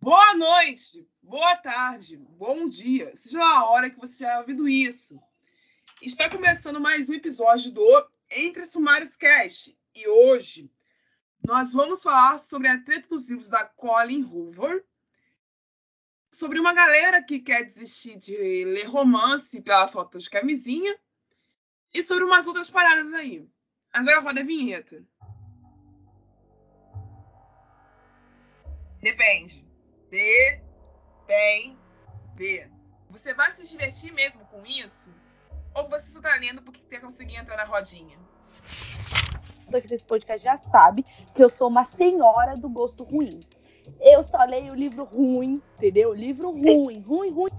[0.00, 5.20] Boa noite, boa tarde, bom dia, seja a hora que você já ouvido isso.
[6.00, 10.70] Está começando mais um episódio do Entre Sumários Cast e hoje
[11.44, 14.86] nós vamos falar sobre a treta dos livros da Colin Hoover,
[16.30, 20.96] sobre uma galera que quer desistir de ler romance pela falta de camisinha
[21.92, 23.44] e sobre umas outras paradas aí.
[23.92, 25.04] Agora roda a vinheta.
[29.02, 29.67] Depende.
[30.10, 31.76] Depende.
[33.10, 35.14] Você vai se divertir mesmo com isso?
[35.74, 38.18] Ou você só tá lendo porque quer conseguir entrar na rodinha?
[39.72, 41.04] Aqui desse podcast já sabe
[41.34, 43.38] que eu sou uma senhora do gosto ruim.
[44.00, 46.12] Eu só leio livro ruim, entendeu?
[46.12, 47.50] Livro ruim, ruim, ruim.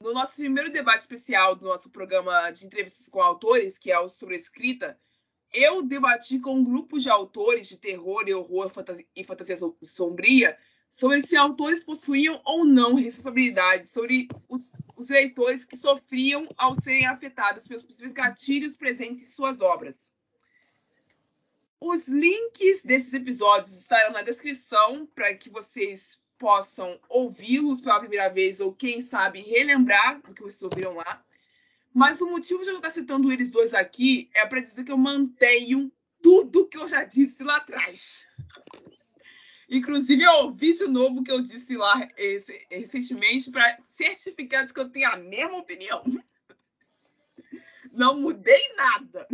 [0.00, 4.08] no nosso primeiro debate especial do nosso programa de entrevistas com autores, que é o
[4.08, 4.98] sobre escrita,
[5.52, 10.56] eu debati com um grupo de autores de terror e horror fantasia, e fantasia sombria
[10.90, 17.06] sobre se autores possuíam ou não responsabilidade sobre os, os leitores que sofriam ao serem
[17.06, 20.12] afetados pelos possíveis gatilhos presentes em suas obras.
[21.80, 28.60] Os links desses episódios estarão na descrição para que vocês possam ouvi-los pela primeira vez
[28.60, 31.24] ou, quem sabe, relembrar do que vocês ouviram lá.
[31.94, 34.98] Mas o motivo de eu estar citando eles dois aqui é para dizer que eu
[34.98, 35.90] mantenho
[36.20, 38.26] tudo que eu já disse lá atrás.
[39.70, 42.08] Inclusive, eu ouvi de novo que eu disse lá
[42.68, 46.02] recentemente para certificar de que eu tenho a mesma opinião.
[47.92, 49.28] Não mudei nada.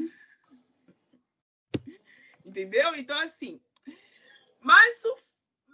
[2.44, 2.94] Entendeu?
[2.94, 3.60] Então, assim.
[4.60, 5.16] Mas o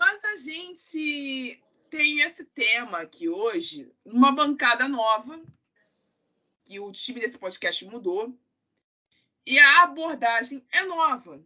[0.03, 5.41] mas a gente tem esse tema aqui hoje, uma bancada nova,
[6.65, 8.37] que o time desse podcast mudou,
[9.47, 11.41] e a abordagem é nova.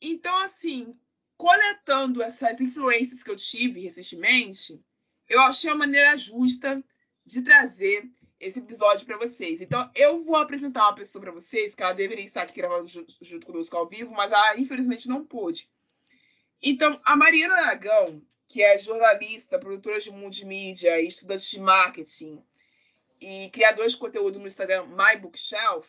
[0.00, 0.98] Então, assim,
[1.36, 4.80] coletando essas influências que eu tive recentemente,
[5.28, 6.82] eu achei a maneira justa
[7.24, 9.60] de trazer esse episódio para vocês.
[9.60, 12.88] Então, eu vou apresentar uma pessoa para vocês que ela deveria estar aqui gravando
[13.20, 15.70] junto conosco ao vivo, mas ela infelizmente não pôde.
[16.60, 22.42] Então, a Mariana Aragão, que é jornalista, produtora de multimídia, estudante de marketing
[23.20, 25.88] e criadora de conteúdo no Instagram My Bookshelf,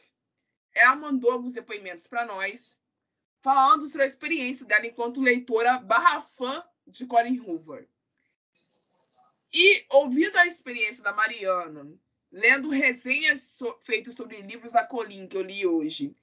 [0.73, 2.79] ela mandou alguns depoimentos para nós,
[3.43, 7.85] falando sobre a experiência dela enquanto leitora barra fã de Colin Hoover.
[9.53, 11.85] E ouvindo a experiência da Mariana,
[12.31, 16.15] lendo resenhas so feitas sobre livros da Colin que eu li hoje,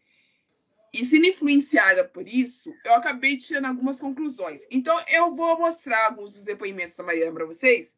[0.93, 4.67] e sendo influenciada por isso, eu acabei tirando algumas conclusões.
[4.71, 7.97] Então, eu vou mostrar alguns dos depoimentos da Mariana para vocês.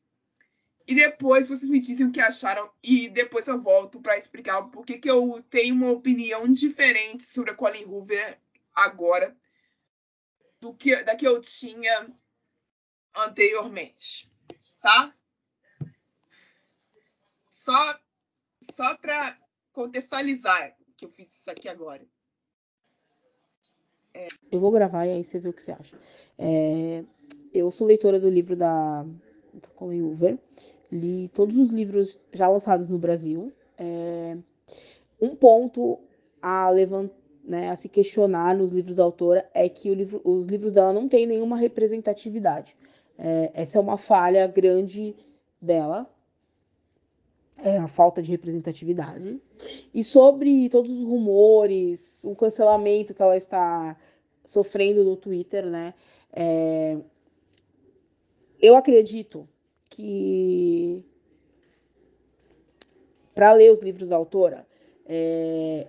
[0.86, 2.68] E depois vocês me dizem o que acharam.
[2.82, 7.54] E depois eu volto para explicar por que eu tenho uma opinião diferente sobre a
[7.54, 8.38] Colin Hoover
[8.74, 9.36] agora
[10.60, 12.08] do que da que eu tinha
[13.14, 14.30] anteriormente.
[14.80, 15.14] Tá?
[17.48, 18.00] Só,
[18.74, 19.38] só para
[19.72, 22.04] contextualizar que eu fiz isso aqui agora.
[24.14, 24.26] É.
[24.50, 25.98] Eu vou gravar e aí você vê o que você acha.
[26.38, 27.04] É,
[27.52, 30.38] eu sou leitora do livro da, da Colin Hoover.
[30.90, 33.52] Li todos os livros já lançados no Brasil.
[33.78, 34.36] É,
[35.20, 35.98] um ponto
[36.40, 40.72] a levantar, né, a se questionar nos livros da autora é que livro, os livros
[40.72, 42.76] dela não têm nenhuma representatividade.
[43.18, 45.14] É, essa é uma falha grande
[45.60, 46.08] dela,
[47.58, 49.40] é a falta de representatividade.
[49.94, 53.96] E sobre todos os rumores, o cancelamento que ela está
[54.44, 55.94] sofrendo no Twitter, né?
[56.32, 56.98] É...
[58.60, 59.48] Eu acredito
[59.90, 61.04] que
[63.34, 64.66] para ler os livros da autora
[65.06, 65.86] é...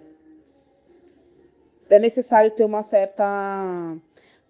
[1.95, 3.95] é necessário ter uma certa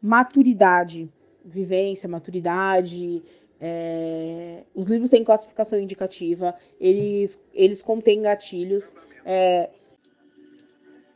[0.02, 1.12] maturidade,
[1.44, 3.24] vivência, maturidade,
[3.66, 8.84] É, os livros têm classificação indicativa, eles, eles contêm gatilhos.
[9.26, 9.70] É,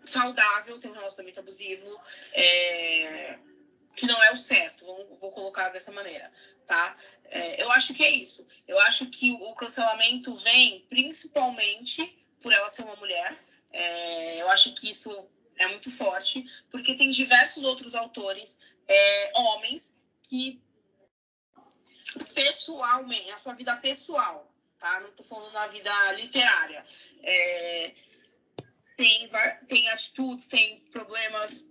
[0.01, 2.00] saudável, tem um relacionamento abusivo,
[2.33, 3.38] é,
[3.94, 4.85] que não é o certo,
[5.19, 6.31] vou, colocar dessa maneira,
[6.65, 6.94] tá?
[7.25, 8.47] É, eu acho que é isso.
[8.65, 13.38] Eu acho que o cancelamento vem principalmente por ela ser uma mulher.
[13.73, 15.27] É, eu acho que isso
[15.59, 18.57] é muito forte, porque tem diversos outros autores,
[18.88, 20.62] é, homens, que
[22.33, 25.00] pessoalmente, a sua vida pessoal, tá?
[25.01, 26.86] Não tô falando na vida literária.
[27.24, 27.95] É,
[28.95, 29.30] tem,
[29.68, 31.68] tem atitudes, tem problemas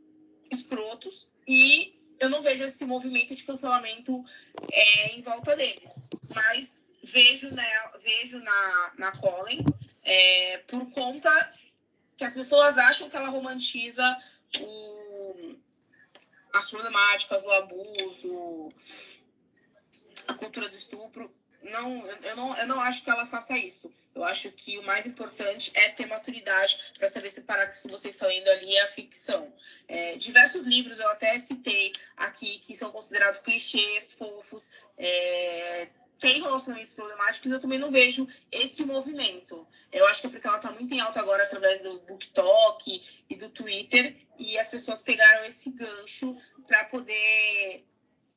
[0.50, 4.24] escrotos e eu não vejo esse movimento de cancelamento
[4.72, 6.02] é, em volta deles.
[6.34, 9.64] Mas vejo, né, vejo na, na Colin
[10.02, 11.30] é, por conta
[12.16, 14.04] que as pessoas acham que ela romantiza
[14.60, 15.56] o,
[16.54, 18.72] as problemáticas, o abuso,
[20.28, 21.30] a cultura do estupro
[21.70, 23.92] não, eu, não, eu não acho que ela faça isso.
[24.14, 28.08] Eu acho que o mais importante é ter maturidade para saber separar o que você
[28.08, 29.52] está lendo ali é a ficção.
[29.88, 36.94] É, diversos livros eu até citei aqui que são considerados clichês, fofos, é, tem relacionamentos
[36.94, 39.66] problemáticos, eu também não vejo esse movimento.
[39.92, 43.36] Eu acho que é porque ela está muito em alta agora através do BookTok e
[43.36, 46.36] do Twitter, e as pessoas pegaram esse gancho
[46.66, 47.84] para poder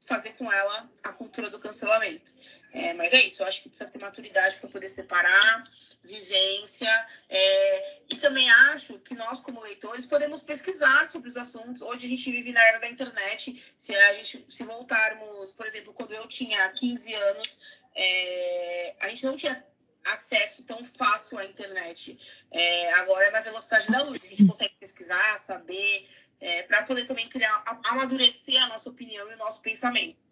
[0.01, 2.33] fazer com ela a cultura do cancelamento.
[2.71, 5.63] É, mas é isso, eu acho que precisa ter maturidade para poder separar
[6.03, 7.07] vivência.
[7.27, 11.81] É, e também acho que nós, como leitores, podemos pesquisar sobre os assuntos.
[11.81, 13.73] Hoje a gente vive na era da internet.
[13.75, 17.59] Se a gente se voltarmos, por exemplo, quando eu tinha 15 anos,
[17.95, 19.65] é, a gente não tinha
[20.05, 22.17] acesso tão fácil à internet.
[22.51, 24.23] É, agora é na velocidade da luz.
[24.23, 26.07] A gente consegue pesquisar, saber,
[26.39, 30.28] é, para poder também criar, amadurecer a nossa opinião e o nosso pensamento.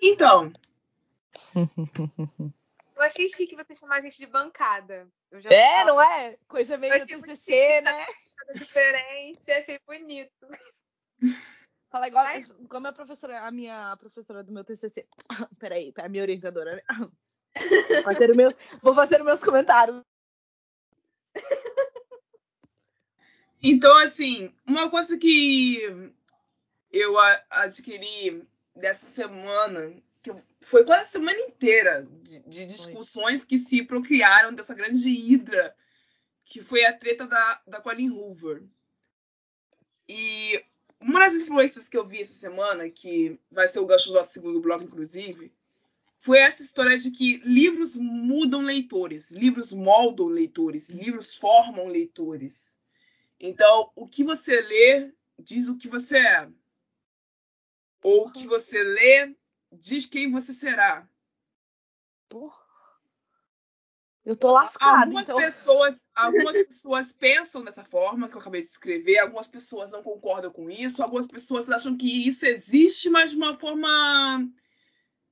[0.00, 0.52] Então.
[2.96, 5.08] Eu achei chique você chamar a gente de bancada.
[5.46, 6.36] é, não é?
[6.46, 8.06] Coisa meio TCC, né?
[8.54, 10.46] Diferente, achei bonito.
[11.90, 12.44] Fala igual Ai.
[12.68, 15.08] como a professora, a minha professora do meu TCC.
[15.58, 16.82] Peraí, a minha orientadora, né?
[17.88, 18.48] Vou fazer, meu,
[18.80, 20.04] vou fazer meus comentários.
[23.60, 26.14] Então, assim, uma coisa que
[26.92, 27.18] eu
[27.50, 30.32] adquiri dessa semana, que
[30.62, 33.48] foi quase a semana inteira de, de discussões foi.
[33.48, 35.74] que se procriaram dessa grande hidra,
[36.44, 38.62] que foi a treta da, da Colin Hoover.
[40.08, 40.64] E
[41.00, 44.32] uma das influências que eu vi essa semana, que vai ser o gancho do nosso
[44.32, 45.52] segundo bloco, inclusive,
[46.18, 52.76] foi essa história de que livros mudam leitores, livros moldam leitores, livros formam leitores.
[53.38, 56.48] Então, o que você lê diz o que você é.
[58.02, 59.34] Ou o que você lê
[59.72, 61.08] diz quem você será.
[64.24, 65.02] Eu tô lascada.
[65.02, 65.38] Algumas, então...
[65.38, 70.52] pessoas, algumas pessoas pensam dessa forma que eu acabei de escrever, algumas pessoas não concordam
[70.52, 74.46] com isso, algumas pessoas acham que isso existe, mas de uma forma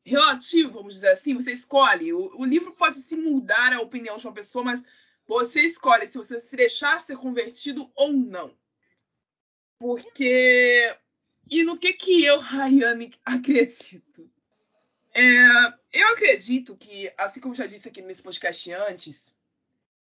[0.04, 1.34] relativa, vamos dizer assim.
[1.34, 2.12] Você escolhe.
[2.12, 4.82] O, o livro pode se mudar a opinião de uma pessoa, mas
[5.26, 8.56] você escolhe se você se deixar ser convertido ou não.
[9.78, 10.96] Porque.
[11.50, 14.30] E no que que eu, Rayane, acredito?
[15.14, 15.22] É,
[15.92, 19.34] eu acredito que, assim como já disse aqui nesse podcast antes,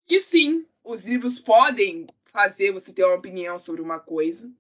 [0.07, 4.53] que sim, os livros podem fazer você ter uma opinião sobre uma coisa.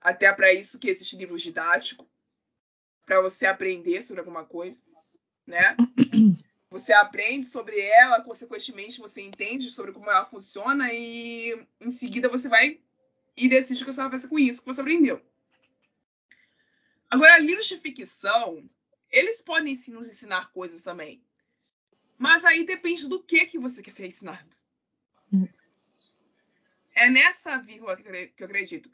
[0.00, 2.06] Até para isso que existe livros didáticos,
[3.06, 4.84] para você aprender sobre alguma coisa,
[5.46, 5.76] né?
[6.70, 12.48] Você aprende sobre ela, consequentemente você entende sobre como ela funciona e em seguida você
[12.48, 12.80] vai
[13.36, 15.22] e decide o que você vai fazer com isso que você aprendeu.
[17.10, 18.68] Agora, livros de ficção,
[19.10, 21.24] eles podem sim nos ensinar coisas também.
[22.18, 24.56] Mas aí depende do que que você quer ser ensinado.
[25.32, 25.48] Hum.
[26.94, 28.90] É nessa vírgula que eu acredito.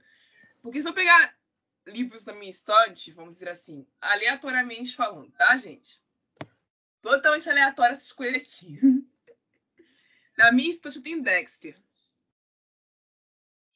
[0.63, 1.39] Porque se eu pegar
[1.87, 6.03] livros da minha estante, vamos dizer assim, aleatoriamente falando, tá, gente?
[7.03, 8.79] totalmente aleatória essa escolha aqui.
[10.37, 11.77] Na minha estante tem Dexter.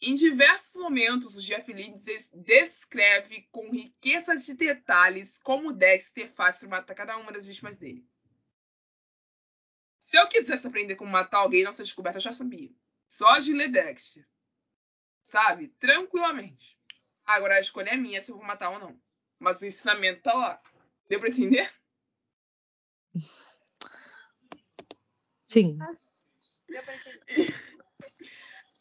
[0.06, 6.68] Em diversos momentos, o Jeff Lindsay descreve com riqueza de detalhes como Dexter faz para
[6.68, 8.06] matar cada uma das vítimas dele.
[9.98, 12.70] Se eu quisesse aprender como matar alguém, nossa descoberta eu já sabia.
[13.08, 14.28] Só de ler Dexter.
[15.22, 15.68] Sabe?
[15.68, 16.78] Tranquilamente.
[17.24, 19.00] Agora a escolha é minha se eu vou matar ou não.
[19.38, 20.62] Mas o ensinamento tá lá.
[21.08, 21.72] Deu pra entender?
[25.48, 25.78] Sim.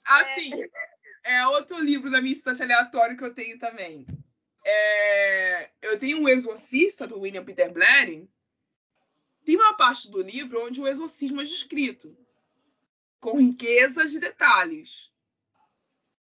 [0.06, 0.93] Assim, é
[1.48, 4.06] outro livro da minha instância aleatória que eu tenho também.
[4.66, 8.30] é, eu tenho um exorcista do William Peter Blatty.
[9.46, 12.18] Tem uma parte do livro onde o exorcismo é descrito,
[13.20, 15.12] com riquezas de detalhes.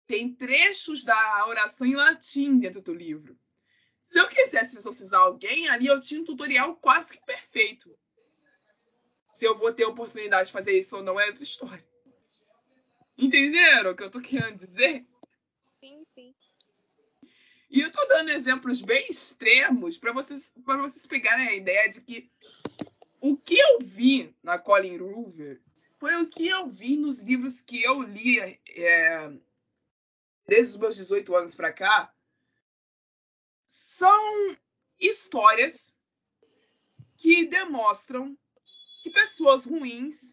[0.06, 3.38] Tem trechos da oração em latim dentro do livro.
[4.02, 7.96] Se eu quisesse exorcizar alguém, ali eu tinha um tutorial quase que perfeito.
[9.32, 11.91] Se eu vou ter oportunidade de fazer isso ou não é outra história.
[13.22, 15.06] Entenderam o que eu tô querendo dizer?
[15.78, 16.34] Sim, sim.
[17.70, 22.00] E eu tô dando exemplos bem extremos para vocês, para vocês pegarem a ideia de
[22.00, 22.28] que
[23.20, 25.62] o que eu vi na Colin Hoover
[26.00, 29.30] foi o que eu vi nos livros que eu li é,
[30.44, 32.12] desde os meus 18 anos para cá.
[33.64, 34.56] São
[34.98, 35.94] histórias
[37.16, 38.36] que demonstram
[39.04, 40.32] que pessoas ruins,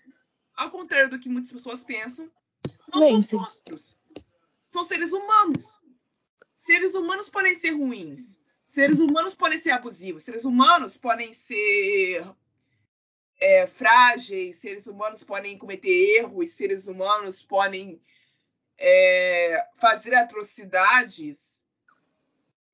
[0.56, 2.32] ao contrário do que muitas pessoas pensam,
[2.90, 3.30] não Vence.
[3.30, 3.98] são monstros.
[4.68, 5.82] São seres humanos.
[6.56, 8.40] Seres humanos podem ser ruins.
[8.66, 10.24] Seres humanos podem ser abusivos.
[10.24, 12.24] Seres humanos podem ser
[13.40, 14.58] é, frágeis.
[14.58, 16.52] Seres humanos podem cometer erros.
[16.52, 18.02] Seres humanos podem
[18.78, 21.66] é, fazer atrocidades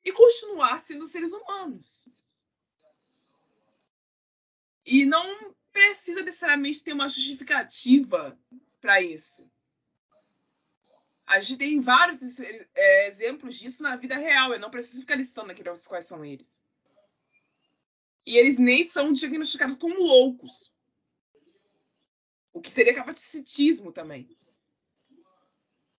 [0.04, 2.08] e continuar sendo seres humanos.
[4.86, 8.38] E não precisa necessariamente ter uma justificativa
[8.80, 9.50] para isso.
[11.26, 14.54] A gente tem vários é, exemplos disso na vida real.
[14.54, 16.64] Eu não preciso ficar listando aqui pra vocês quais são eles.
[18.26, 20.72] E eles nem são diagnosticados como loucos.
[22.54, 24.30] O que seria capacitismo também.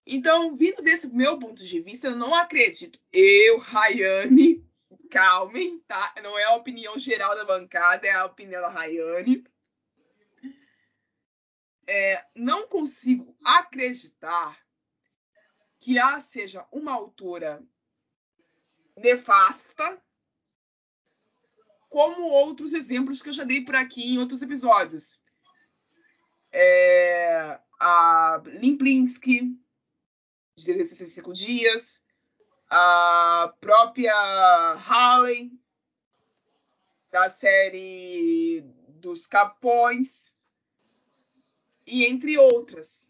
[0.07, 3.01] Então, vindo desse meu ponto de vista, eu não acredito.
[3.13, 4.65] Eu, Rayane,
[5.11, 6.15] calmem, tá?
[6.23, 9.45] Não é a opinião geral da bancada, é a opinião da Rayane.
[11.89, 14.66] É, não consigo acreditar
[15.87, 17.65] que A seja uma autora
[18.97, 20.03] nefasta,
[21.89, 25.23] como outros exemplos que eu já dei por aqui em outros episódios.
[26.51, 29.57] É, a Limplinsky,
[30.57, 32.05] de 65 dias,
[32.69, 34.13] a própria
[34.73, 35.53] Halley,
[37.13, 40.37] da série dos Capões,
[41.87, 43.09] e entre outras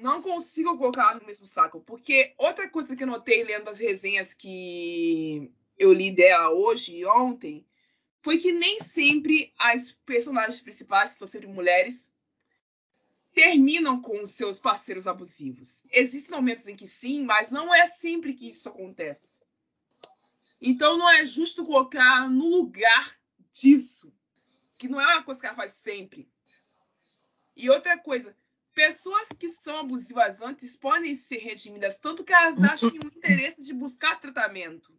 [0.00, 1.80] não consigo colocar no mesmo saco.
[1.80, 7.06] Porque outra coisa que eu notei lendo as resenhas que eu li dela hoje e
[7.06, 7.66] ontem
[8.22, 12.12] foi que nem sempre as personagens principais, que são sempre mulheres,
[13.32, 15.84] terminam com os seus parceiros abusivos.
[15.92, 19.44] Existem momentos em que sim, mas não é sempre que isso acontece.
[20.60, 23.16] Então não é justo colocar no lugar
[23.52, 24.12] disso,
[24.74, 26.28] que não é uma coisa que ela faz sempre.
[27.54, 28.36] E outra coisa,
[28.76, 33.72] pessoas que são abusivas antes podem ser redimidas, tanto que elas acham o interesse de
[33.72, 34.94] buscar tratamento.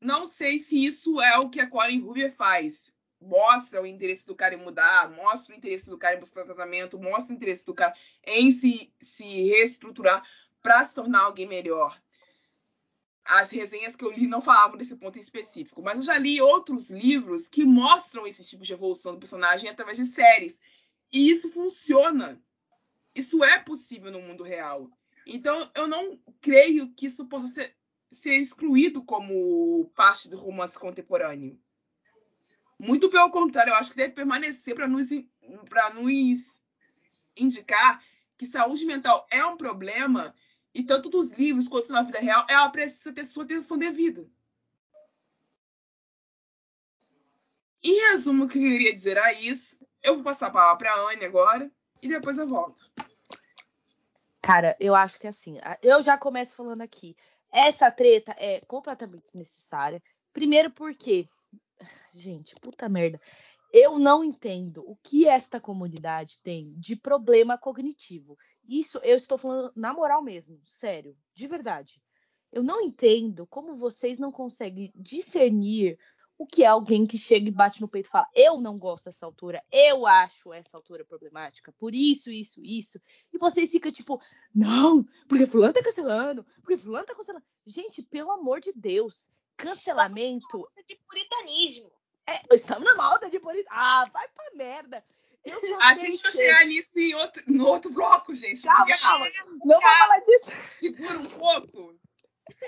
[0.00, 2.92] Não sei se isso é o que a Colin Hoover faz.
[3.20, 6.98] Mostra o interesse do cara em mudar, mostra o interesse do cara em buscar tratamento,
[6.98, 7.94] mostra o interesse do cara
[8.24, 10.28] em se, se reestruturar
[10.60, 11.96] para se tornar alguém melhor.
[13.24, 16.40] As resenhas que eu li não falavam desse ponto em específico, mas eu já li
[16.40, 20.60] outros livros que mostram esse tipo de evolução do personagem através de séries.
[21.12, 22.40] E isso funciona.
[23.16, 24.90] Isso é possível no mundo real.
[25.26, 27.74] Então, eu não creio que isso possa ser,
[28.10, 31.58] ser excluído como parte do romance contemporâneo.
[32.78, 35.08] Muito pelo contrário, eu acho que deve permanecer para nos,
[35.94, 36.60] nos
[37.34, 38.04] indicar
[38.36, 40.34] que saúde mental é um problema
[40.74, 44.30] e tanto nos livros quanto na vida real ela precisa ter sua atenção devida.
[47.82, 49.88] Em resumo, o que eu queria dizer é isso.
[50.02, 52.90] Eu vou passar a palavra para a Anne agora e depois eu volto.
[54.46, 57.16] Cara, eu acho que assim, eu já começo falando aqui.
[57.52, 60.00] Essa treta é completamente desnecessária.
[60.32, 61.28] Primeiro porque,
[62.14, 63.20] gente, puta merda.
[63.72, 68.38] Eu não entendo o que esta comunidade tem de problema cognitivo.
[68.68, 72.00] Isso eu estou falando na moral mesmo, sério, de verdade.
[72.52, 75.98] Eu não entendo como vocês não conseguem discernir
[76.38, 79.04] o que é alguém que chega e bate no peito e fala: Eu não gosto
[79.04, 83.00] dessa altura, eu acho essa altura problemática, por isso, isso, isso.
[83.32, 84.20] E vocês ficam tipo:
[84.54, 87.44] Não, porque Fulano tá cancelando, porque Fulano tá cancelando.
[87.66, 90.68] Gente, pelo amor de Deus, cancelamento.
[90.86, 91.90] De puritanismo.
[92.28, 93.70] É, estamos na malta de puritanismo.
[93.72, 95.04] Ah, vai pra merda.
[95.80, 98.62] A gente vai chegar nisso em outro, no outro bloco, gente.
[98.62, 99.26] Calma, calma.
[99.64, 100.50] Não vou falar disso.
[100.80, 101.94] Segura um pouco.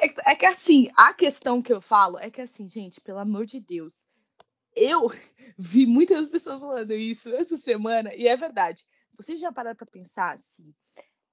[0.00, 3.18] É, que- é que assim, a questão que eu falo é que assim, gente, pelo
[3.18, 4.06] amor de Deus,
[4.74, 5.06] eu
[5.58, 8.84] vi muitas pessoas falando isso essa semana e é verdade.
[9.16, 10.74] Vocês já pararam pra pensar assim?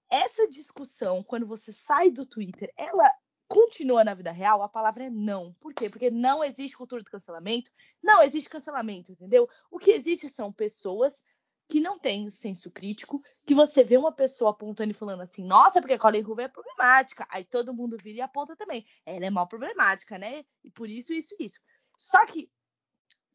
[0.10, 3.12] Essa discussão, quando você sai do Twitter, ela
[3.48, 5.54] continua na vida real, a palavra é não.
[5.60, 5.90] Por quê?
[5.90, 7.72] Porque não existe cultura do cancelamento,
[8.02, 9.48] não existe cancelamento, entendeu?
[9.70, 11.24] O que existe são pessoas
[11.68, 15.82] que não têm senso crítico, que você vê uma pessoa apontando e falando assim, nossa,
[15.82, 17.26] porque a Colin Hoover é problemática.
[17.30, 18.86] Aí todo mundo vira e aponta também.
[19.06, 20.46] Ela é mal problemática, né?
[20.64, 21.60] E por isso, isso, isso.
[21.98, 22.52] Só que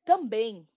[0.04, 0.68] também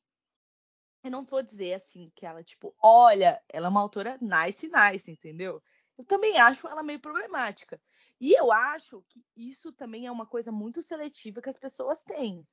[1.03, 5.11] eu não vou dizer assim que ela, tipo, olha, ela é uma autora nice, nice,
[5.11, 5.61] entendeu?
[5.97, 7.79] Eu também acho ela meio problemática.
[8.19, 12.47] E eu acho que isso também é uma coisa muito seletiva que as pessoas têm.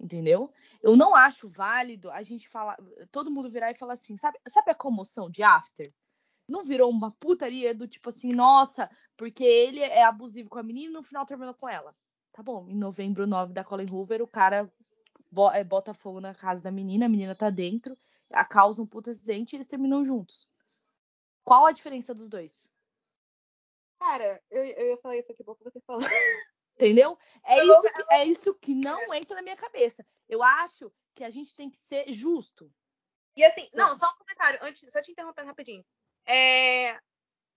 [0.00, 0.52] Entendeu?
[0.80, 2.78] Eu não acho válido a gente falar,
[3.10, 5.92] todo mundo virar e falar assim, sabe, sabe a comoção de After?
[6.48, 10.92] Não virou uma putaria do tipo assim, nossa, porque ele é abusivo com a menina
[10.92, 11.94] e no final terminou com ela.
[12.32, 14.72] Tá bom, em novembro 9 da Colin Hoover, o cara
[15.52, 17.98] é, bota fogo na casa da menina, a menina tá dentro,
[18.30, 20.48] a causa um puto acidente e eles terminam juntos.
[21.44, 22.68] Qual a diferença dos dois?
[23.98, 26.02] Cara, eu, eu ia falar isso aqui pouco você falou.
[26.78, 27.18] Entendeu?
[27.44, 30.06] É isso, que, é isso que não entra na minha cabeça.
[30.28, 32.72] Eu acho que a gente tem que ser justo.
[33.36, 35.84] E assim, não, só um comentário, antes, só te interrompendo rapidinho.
[36.24, 36.98] É,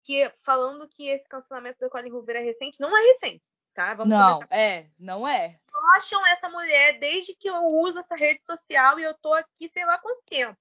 [0.03, 3.93] que falando que esse cancelamento da Colin Hoover é recente, não é recente, tá?
[3.93, 4.55] Vamos não, começar.
[4.55, 5.59] é, não é.
[5.97, 9.85] Acham essa mulher desde que eu uso essa rede social e eu tô aqui sei
[9.85, 10.57] lá quanto tempo.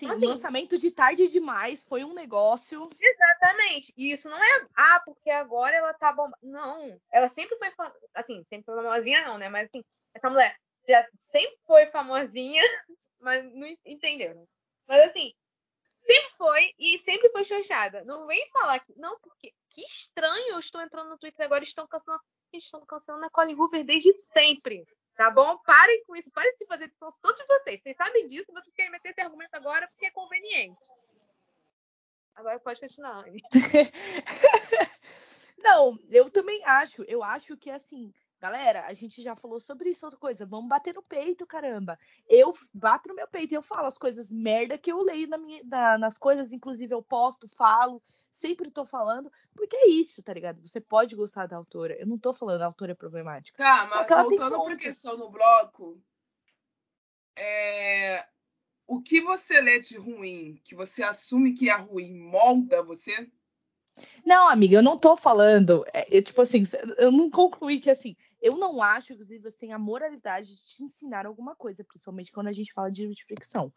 [0.00, 2.88] Sim, assim, lançamento de tarde demais foi um negócio.
[2.98, 3.92] Exatamente.
[3.96, 6.30] E isso não é, ah, porque agora ela tá bom.
[6.42, 6.98] Não.
[7.12, 7.68] Ela sempre foi,
[8.14, 9.50] assim, sempre foi famosinha, não, né?
[9.50, 10.56] Mas assim, essa mulher
[10.88, 12.62] já sempre foi famosinha,
[13.20, 14.48] mas não entenderam.
[14.88, 15.34] Mas assim,
[16.06, 18.02] sempre foi e sempre foi xoxada.
[18.04, 18.94] Não vem falar que.
[18.96, 22.22] Não, porque que estranho, eu estou entrando no Twitter agora e estão cancelando.
[22.52, 24.84] Estão cancelando a Colin Hoover desde sempre.
[25.14, 25.58] Tá bom?
[25.58, 27.80] Parem com isso, parem de se fazer de todos vocês.
[27.82, 30.84] Vocês sabem disso, vocês querem meter esse argumento agora porque é conveniente.
[32.34, 33.24] Agora pode continuar.
[35.62, 37.02] Não, eu também acho.
[37.02, 40.46] Eu acho que assim, galera, a gente já falou sobre isso, outra coisa.
[40.46, 41.98] Vamos bater no peito, caramba.
[42.26, 45.62] Eu bato no meu peito, eu falo as coisas merda que eu leio na minha,
[45.64, 48.02] na, nas coisas, inclusive eu posto, falo
[48.40, 50.66] sempre tô falando, porque é isso, tá ligado?
[50.66, 51.94] Você pode gostar da autora.
[51.94, 53.62] Eu não tô falando a autora é problemática.
[53.62, 56.00] Tá, mas voltando pra questão no bloco,
[57.36, 58.26] é...
[58.86, 63.30] o que você lê de ruim, que você assume que é ruim, molda você?
[64.24, 65.84] Não, amiga, eu não tô falando.
[65.92, 66.64] É, tipo assim,
[66.96, 70.62] eu não concluí que assim, eu não acho que os livros têm a moralidade de
[70.62, 73.72] te ensinar alguma coisa, principalmente quando a gente fala de livro de ficção.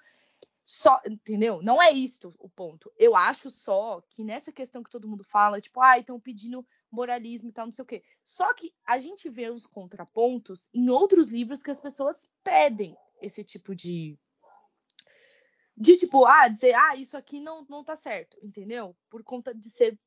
[0.66, 1.62] Só, entendeu?
[1.62, 2.92] Não é isso o ponto.
[2.98, 7.50] Eu acho só que nessa questão que todo mundo fala, tipo, ah, estão pedindo moralismo
[7.50, 8.04] e tal, não sei o quê.
[8.24, 13.44] Só que a gente vê os contrapontos em outros livros que as pessoas pedem esse
[13.44, 14.18] tipo de.
[15.76, 18.96] De tipo, ah, dizer, ah, isso aqui não, não tá certo, entendeu?
[19.10, 20.00] Por conta de ser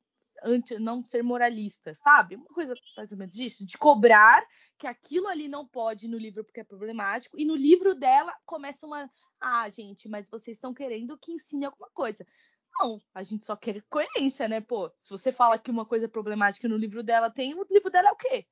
[0.43, 2.35] anti, não ser moralista, sabe?
[2.35, 4.45] Uma coisa mais ou menos disso, de cobrar
[4.77, 8.85] que aquilo ali não pode no livro porque é problemático, e no livro dela começa
[8.85, 9.09] uma.
[9.39, 12.25] Ah, gente, mas vocês estão querendo que ensine alguma coisa.
[12.79, 14.61] Não, a gente só quer coerência, né?
[14.61, 17.89] Pô, se você fala que uma coisa é problemática no livro dela tem, o livro
[17.89, 18.45] dela é o quê?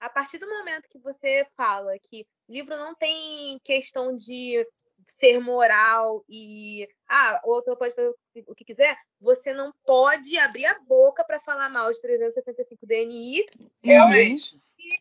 [0.00, 4.66] A partir do momento que você fala que livro não tem questão de
[5.08, 8.12] ser moral e ah, o autor pode fazer
[8.48, 13.46] o que quiser, você não pode abrir a boca para falar mal de 365 DNI
[13.80, 15.00] realmente e.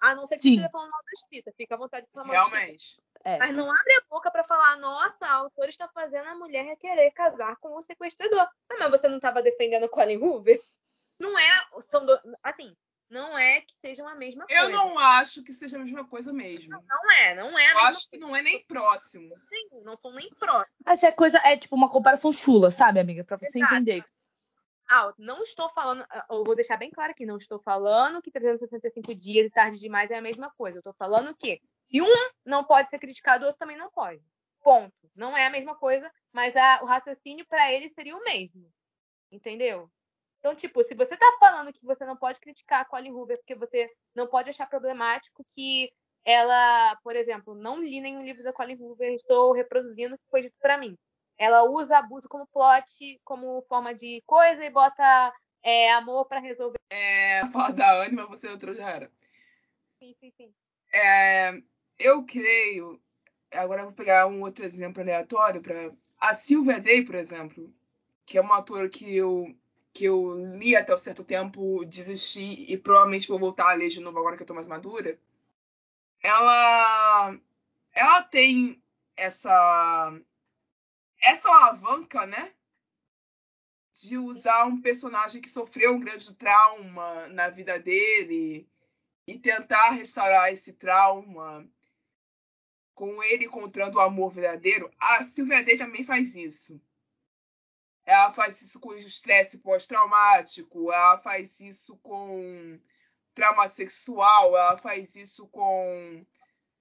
[0.00, 0.50] A não ser que Sim.
[0.50, 2.98] esteja falando mal da escrita, fica à vontade de falar mal Realmente.
[3.24, 3.36] É.
[3.36, 7.10] Mas não abre a boca para falar, nossa, a autora está fazendo a mulher querer
[7.10, 8.48] casar com o sequestrador.
[8.70, 10.62] Ah, mas você não estava defendendo Colin Hoover?
[11.18, 11.50] Não é.
[11.88, 12.18] São do...
[12.42, 12.76] Assim,
[13.10, 14.62] não é que sejam a mesma coisa.
[14.62, 16.70] Eu não acho que seja a mesma coisa mesmo.
[16.70, 17.72] Não, não é, não é.
[17.72, 19.34] Eu acho que não é nem próximo.
[19.48, 20.76] Sim, não são nem próximos.
[20.86, 23.24] Essa é coisa é tipo uma comparação chula, sabe, amiga?
[23.24, 23.74] Pra você Exato.
[23.74, 24.04] entender.
[24.90, 28.30] Ah, não estou falando, ah, eu vou deixar bem claro aqui, não estou falando que
[28.30, 30.78] 365 dias e tarde demais é a mesma coisa.
[30.78, 34.22] Eu estou falando que se um não pode ser criticado, o outro também não pode.
[34.62, 34.92] Ponto.
[35.14, 38.70] Não é a mesma coisa, mas a, o raciocínio para ele seria o mesmo.
[39.30, 39.90] Entendeu?
[40.48, 43.54] Então, tipo, se você tá falando que você não pode criticar a Colin Hoover porque
[43.54, 45.92] você não pode achar problemático que
[46.24, 50.40] ela, por exemplo, não li nenhum livro da Colin Hoover, estou reproduzindo o que foi
[50.40, 50.96] dito para mim.
[51.36, 56.78] Ela usa abuso como plot, como forma de coisa e bota é, amor para resolver.
[56.88, 59.12] É, fala da mas você entrou já era.
[60.02, 60.54] Sim, sim, sim.
[60.94, 61.60] É,
[61.98, 62.98] eu creio.
[63.52, 67.70] Agora eu vou pegar um outro exemplo aleatório para a Silvia Day, por exemplo,
[68.24, 69.54] que é uma autora que eu
[69.98, 74.00] que eu li até um certo tempo, desisti e provavelmente vou voltar a ler de
[74.00, 75.18] novo agora que eu tô mais madura.
[76.22, 77.36] Ela
[77.92, 78.80] ela tem
[79.16, 80.12] essa
[81.20, 82.52] essa alavanca, né?
[84.00, 88.68] de usar um personagem que sofreu um grande trauma na vida dele
[89.26, 91.68] e tentar restaurar esse trauma
[92.94, 94.88] com ele encontrando o amor verdadeiro.
[95.00, 96.80] A Silvia Day também faz isso.
[98.08, 102.80] Ela faz isso com estresse pós-traumático, ela faz isso com
[103.34, 106.24] trauma sexual, ela faz isso com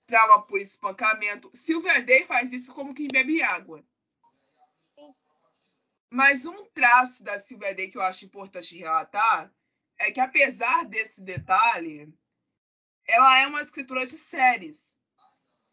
[0.05, 1.51] trauma por espancamento.
[1.53, 3.85] Silvia Day faz isso como quem bebe água.
[6.09, 9.53] Mas um traço da Silvia Day que eu acho importante relatar
[9.99, 12.07] é que, apesar desse detalhe,
[13.05, 14.97] ela é uma escritora de séries.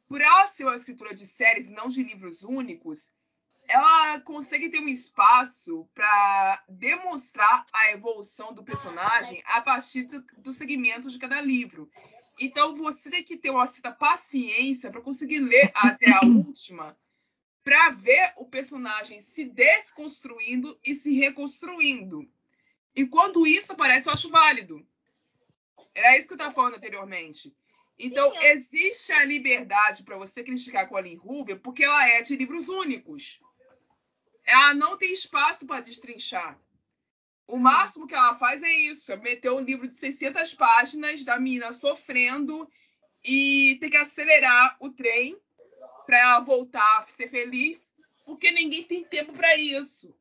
[0.08, 3.13] Por ela ser uma escritora de séries e não de livros únicos,
[3.68, 10.53] ela consegue ter um espaço para demonstrar a evolução do personagem a partir do, do
[10.53, 11.90] segmento de cada livro.
[12.38, 16.96] Então você tem que ter uma certa paciência para conseguir ler até a última,
[17.62, 22.29] para ver o personagem se desconstruindo e se reconstruindo.
[22.94, 24.87] E quando isso aparece, eu acho válido.
[25.94, 27.55] Era isso que eu estava falando anteriormente.
[27.98, 32.68] Então, existe a liberdade para você criticar a Colin Hoover porque ela é de livros
[32.68, 33.40] únicos.
[34.46, 36.59] Ela não tem espaço para destrinchar.
[37.46, 41.38] O máximo que ela faz é isso: é meter um livro de 600 páginas da
[41.38, 42.68] mina sofrendo
[43.22, 45.38] e ter que acelerar o trem
[46.07, 47.92] para ela voltar a ser feliz,
[48.24, 50.14] porque ninguém tem tempo para isso.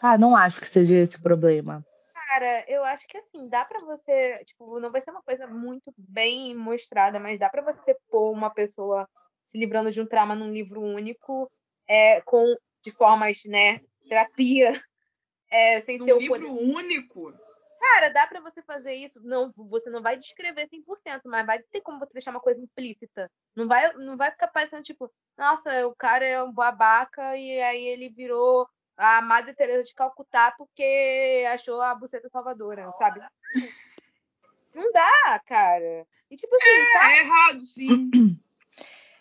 [0.00, 1.84] Ah, não acho que seja esse o problema.
[2.14, 5.92] Cara, eu acho que assim, dá para você, tipo, não vai ser uma coisa muito
[5.98, 9.06] bem mostrada, mas dá para você pôr uma pessoa
[9.46, 11.50] se livrando de um trauma num livro único,
[11.86, 14.82] é, com de formas, né, terapia,
[15.50, 16.50] é, sem ser o livro poder...
[16.50, 17.32] único.
[17.78, 19.20] Cara, dá para você fazer isso.
[19.22, 23.30] Não, você não vai descrever 100%, mas vai ter como você deixar uma coisa implícita.
[23.56, 27.84] Não vai, não vai ficar parecendo tipo, nossa, o cara é um babaca e aí
[27.84, 33.20] ele virou a Madre Teresa de Calcutá porque achou a buceta salvadora, sabe?
[34.72, 36.06] Não dá, cara.
[36.30, 37.12] E tipo assim, é, tá...
[37.12, 38.10] é errado, sim.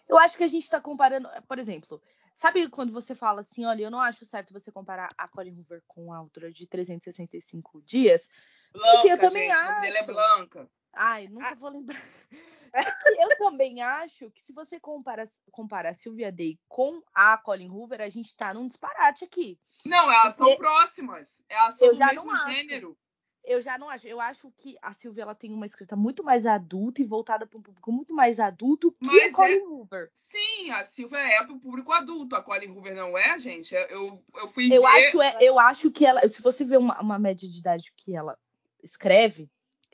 [0.07, 2.01] Eu acho que a gente tá comparando, por exemplo,
[2.41, 5.83] sabe quando você fala assim, olha, eu não acho certo você comparar a Colin Hoover
[5.87, 8.27] com a autora de 365 dias,
[8.73, 9.81] Blanca, porque eu também gente, acho.
[9.81, 10.71] dela é Blanca.
[10.91, 11.55] Ai, nunca ah.
[11.55, 12.01] vou lembrar.
[12.73, 17.69] É eu também acho que se você compara, compara a Sylvia Day com a Colin
[17.69, 19.59] Hoover, a gente tá num disparate aqui.
[19.83, 21.43] Não, elas Porque são próximas.
[21.49, 22.97] Elas são do mesmo gênero.
[23.43, 24.07] Eu já não acho.
[24.07, 27.57] Eu acho que a Sylvia ela tem uma escrita muito mais adulta e voltada para
[27.57, 29.63] um público muito mais adulto que Mas a Colin é...
[29.63, 30.11] Hoover.
[30.13, 32.35] Sim, a Sylvia é para o público adulto.
[32.35, 33.73] A Colin Hoover não é, gente.
[33.73, 34.87] Eu, eu fui eu ver...
[34.87, 36.21] Acho, é, eu acho que ela...
[36.29, 38.37] Se você vê uma, uma média de idade que ela
[38.83, 39.49] escreve,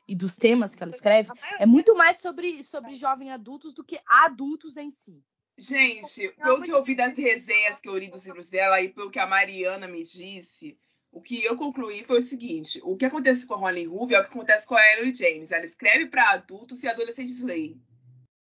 [0.07, 3.99] e dos temas que ela escreve, é muito mais sobre, sobre jovens adultos do que
[4.07, 5.21] adultos em si.
[5.57, 9.09] Gente, pelo que eu vi das resenhas que eu li dos livros dela e pelo
[9.09, 10.77] que a Mariana me disse,
[11.11, 14.21] o que eu concluí foi o seguinte: o que acontece com a Holly Hoover é
[14.21, 15.51] o que acontece com a Ellie James.
[15.51, 17.81] Ela escreve para adultos e adolescentes leem.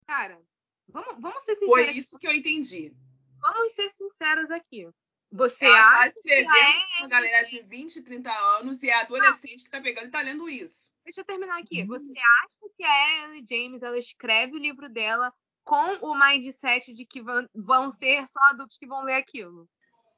[0.06, 0.40] Cara,
[0.88, 1.86] vamos, vamos ser sinceros.
[1.86, 2.94] Foi isso que eu entendi.
[3.40, 4.88] Vamos ser sinceros aqui.
[5.32, 9.62] Você ela acha tá escrevendo com uma galera de 20, 30 anos e é adolescente
[9.62, 10.90] que tá pegando e tá lendo isso.
[11.04, 11.82] Deixa eu terminar aqui.
[11.82, 11.86] Uhum.
[11.86, 15.32] Você acha que a Ellie James ela escreve o livro dela
[15.64, 19.68] com o mindset de que vão ser só adultos que vão ler aquilo?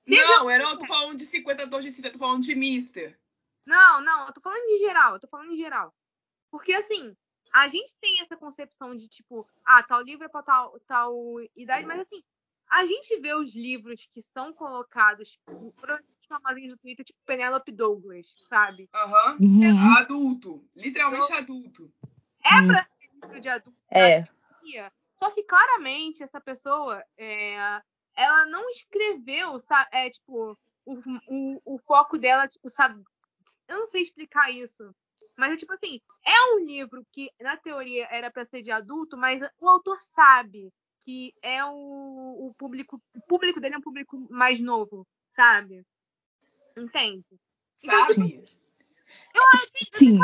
[0.07, 3.19] Não, eu não tô falando de 50 tons de cinza, eu tô falando de Mister.
[3.65, 5.95] Não, não, eu tô falando de geral, eu tô falando em geral.
[6.51, 7.17] Porque assim,
[7.53, 11.15] a gente tem essa concepção de tipo, ah, tal livro é pra tal, tal
[11.55, 12.23] idade, mas assim,
[12.69, 18.35] a gente vê os livros que são colocados por famosinhos do Twitter, tipo Penelope Douglas,
[18.49, 18.89] sabe?
[18.95, 19.37] Aham.
[19.41, 19.63] Uhum.
[19.65, 20.67] É adulto.
[20.75, 21.93] Literalmente então, adulto.
[22.45, 22.67] É uhum.
[22.67, 23.79] pra ser livro de adulto.
[23.91, 24.27] É.
[25.19, 27.81] Só que claramente essa pessoa, é,
[28.17, 30.95] ela não escreveu, sabe, é, tipo, o,
[31.29, 33.03] o, o foco dela, tipo, sabe?
[33.69, 34.95] Eu não sei explicar isso.
[35.37, 39.17] Mas é tipo assim, é um livro que, na teoria, era para ser de adulto,
[39.17, 40.71] mas o autor sabe
[41.05, 43.01] que é o, o público.
[43.17, 45.85] O público dele é um público mais novo, sabe?
[46.77, 47.27] Entende?
[47.77, 48.13] Sabe?
[48.13, 48.62] Então, tipo,
[49.35, 50.19] eu acho, Sim.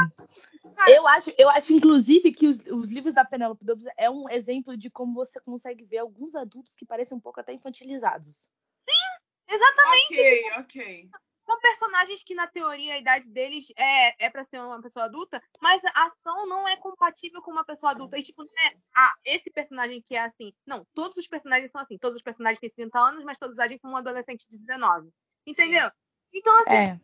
[0.86, 4.76] Eu acho, eu acho, inclusive, que os, os livros da Penelope Dobbs é um exemplo
[4.76, 8.48] de como você consegue ver alguns adultos que parecem um pouco até infantilizados.
[8.88, 10.20] Sim, exatamente.
[10.20, 11.10] Ok, tipo, ok.
[11.44, 15.42] São personagens que, na teoria, a idade deles é, é para ser uma pessoa adulta,
[15.62, 18.18] mas a ação não é compatível com uma pessoa adulta.
[18.18, 20.52] E, tipo, não é, ah, esse personagem que é assim.
[20.66, 21.96] Não, todos os personagens são assim.
[21.96, 25.10] Todos os personagens têm 30 anos, mas todos agem como um adolescente de 19.
[25.46, 25.88] Entendeu?
[25.88, 25.94] Sim.
[26.34, 27.00] Então, assim, é.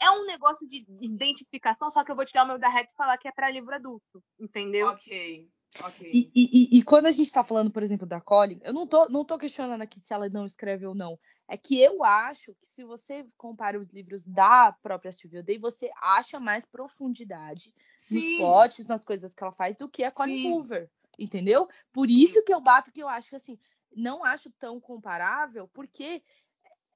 [0.00, 0.10] É.
[0.10, 3.18] um negócio de identificação, só que eu vou tirar o meu da reta e falar
[3.18, 4.88] que é para livro adulto, entendeu?
[4.88, 5.48] Ok.
[5.84, 6.10] Ok.
[6.12, 9.06] E, e- e- quando a gente tá falando, por exemplo, da Colin, eu não tô,
[9.08, 11.18] não tô questionando aqui se ela não escreve ou não.
[11.46, 15.88] É que eu acho que se você compara os livros da própria Sylvia Day, você
[16.02, 17.72] acha mais profundidade
[18.10, 18.36] nos Sim.
[18.36, 20.52] plots, nas coisas que ela faz, do que a Colin Sim.
[20.52, 20.90] Hoover.
[21.18, 21.68] Entendeu?
[21.92, 23.58] Por isso que eu bato que eu acho que assim,
[23.94, 26.22] não acho tão comparável, porque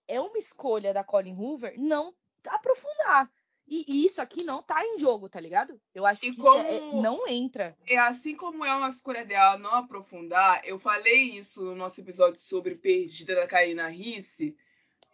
[0.08, 2.14] é uma escolha da Colin Hoover não
[2.50, 3.30] aprofundar.
[3.66, 5.80] E, e isso aqui não tá em jogo, tá ligado?
[5.94, 7.76] Eu acho E que isso é- não entra.
[7.86, 12.38] É assim como é uma escolha dela não aprofundar, eu falei isso no nosso episódio
[12.40, 14.54] sobre Perdida da Karina Risse.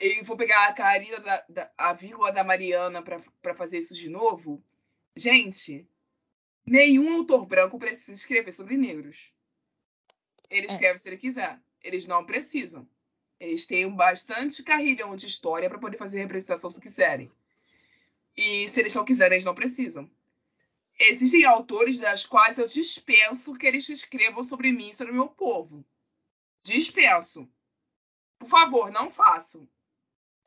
[0.00, 3.94] Eu vou pegar a Karina, da, da- a vírgula da Mariana pra pra fazer isso
[3.94, 4.60] de novo.
[5.14, 5.86] Gente,
[6.66, 9.32] nenhum autor branco precisa escrever sobre negros.
[10.48, 10.70] Ele É.
[10.70, 11.60] escreve se ele quiser.
[11.84, 12.88] Eles não precisam.
[13.40, 17.32] Eles têm bastante carrilhão de história para poder fazer representação se quiserem.
[18.36, 20.08] E se eles não quiserem, eles não precisam.
[20.98, 25.28] Existem autores das quais eu dispenso que eles escrevam sobre mim e sobre o meu
[25.28, 25.82] povo.
[26.62, 27.50] Dispenso.
[28.38, 29.66] Por favor, não façam.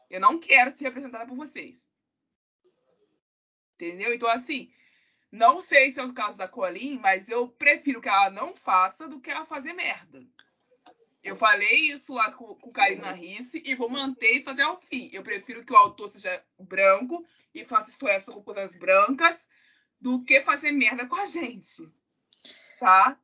[0.08, 1.89] Eu não quero ser representada por vocês.
[3.73, 4.13] Entendeu?
[4.13, 4.71] Então, assim,
[5.32, 9.08] não sei se é o caso da Colin, mas eu prefiro que ela não faça
[9.08, 10.23] do que ela fazer merda.
[11.23, 15.09] Eu falei isso lá com, com Karina Risse e vou manter isso até o fim.
[15.13, 19.47] Eu prefiro que o autor seja branco e faça histórias com coisas brancas
[20.01, 21.89] do que fazer merda com a gente.
[22.77, 23.17] Tá?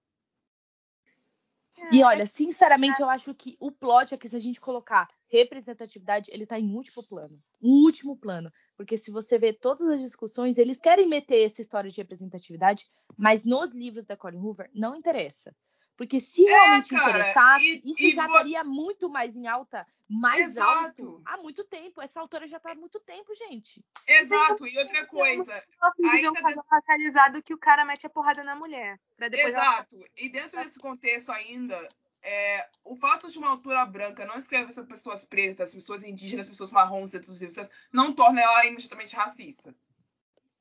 [1.91, 6.29] E olha, sinceramente, eu acho que o plot é que se a gente colocar representatividade,
[6.31, 7.41] ele tá em último plano.
[7.61, 8.51] Último plano.
[8.77, 12.85] Porque se você vê todas as discussões, eles querem meter essa história de representatividade,
[13.17, 15.55] mas nos livros da Colin Hoover não interessa.
[15.99, 19.85] Porque se É, realmente cara, interessasse, e- isso e já estaria muito mais em alta,
[20.09, 21.03] mais Exato.
[21.03, 22.01] alto, há muito tempo.
[22.01, 23.83] Essa autora já tá há muito tempo, gente.
[24.07, 24.65] Exato.
[24.65, 28.07] E outra coisa, Só fim de ver um Ainda casal racializado que o cara mete
[28.07, 28.97] a porrada na mulher.
[29.17, 29.99] Depois ela Exato.
[30.15, 31.89] E dentro desse contexto ainda,
[32.23, 36.71] é, o fato de uma autora branca não escrever sobre pessoas pretas, pessoas indígenas, pessoas
[36.71, 39.75] marrons livros, não torna ela imediatamente racista.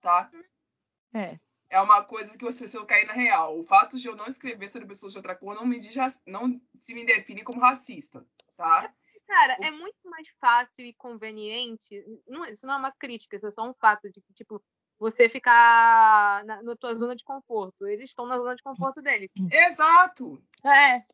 [0.00, 0.28] Tá?
[1.14, 1.38] É.
[1.70, 3.58] É uma coisa que você precisa cair na real.
[3.58, 5.94] O fato de eu não escrever sobre pessoas de outra cor não me diz,
[6.26, 8.26] não se me define como racista.
[8.56, 8.92] Tá?
[9.26, 12.02] Cara, O- é muito mais fácil e conveniente.
[12.26, 14.62] Não, isso não é uma crítica, isso é só um fato de que, tipo,
[14.98, 17.86] você ficar na, na tua zona de conforto.
[17.86, 19.30] Eles estão na zona de conforto deles.
[19.52, 20.42] Exato.
[20.64, 21.04] É.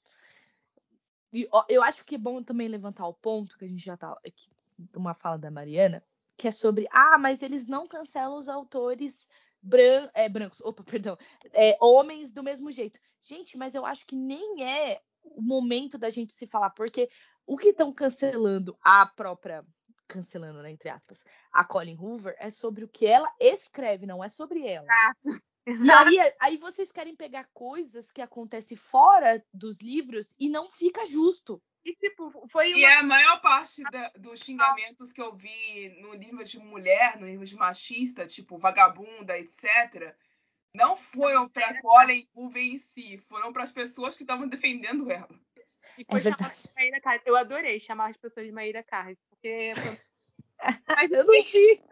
[1.33, 3.97] E, ó, eu acho que é bom também levantar o ponto que a gente já
[3.97, 4.49] tá aqui,
[4.95, 6.03] uma fala da Mariana,
[6.37, 9.17] que é sobre, ah, mas eles não cancelam os autores
[9.65, 11.17] bran é, brancos, opa, perdão,
[11.53, 13.01] é, homens do mesmo jeito.
[13.21, 17.09] Gente, mas eu acho que nem é o momento da gente se falar, porque
[17.47, 19.65] o que estão cancelando a própria,
[20.07, 24.29] cancelando, né, entre aspas, a Colin Hoover é sobre o que ela escreve, não é
[24.29, 24.87] sobre ela.
[25.67, 31.07] E aí, aí vocês querem pegar coisas que acontecem fora dos livros e não fica
[31.07, 31.59] justo.
[31.85, 32.99] E, tipo, foi E uma.
[32.99, 37.45] a maior parte da- dos xingamentos que eu vi no nível de mulher, no nível
[37.45, 40.15] de machista, tipo vagabunda, etc.,
[40.75, 45.29] não foram para Colin Hoover em si, foram para as pessoas que estavam defendendo ela.
[45.99, 46.63] E foi É chamada verdade.
[46.63, 47.23] de Maíra.
[47.25, 49.19] Eu adorei chamar as pessoas de Maíra Cardi.
[49.31, 49.75] Porque.
[50.89, 51.83] Mas, Eu não vi.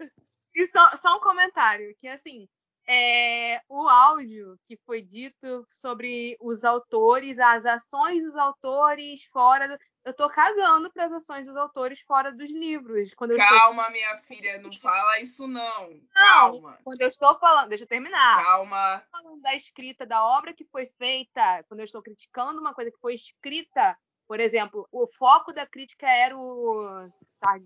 [0.54, 2.48] E só, só um comentário, que assim,
[2.86, 9.78] é, o áudio que foi dito sobre os autores, as ações dos autores fora do,
[10.04, 13.14] Eu tô cagando para as ações dos autores fora dos livros.
[13.14, 16.00] Quando eu estou, Calma, minha filha, não fala isso não.
[16.12, 18.42] Calma, quando eu estou falando, deixa eu terminar.
[18.42, 19.02] calma.
[19.10, 23.00] falando da escrita, da obra que foi feita, quando eu estou criticando uma coisa que
[23.00, 27.08] foi escrita, por exemplo, o foco da crítica era o.
[27.38, 27.58] Tá,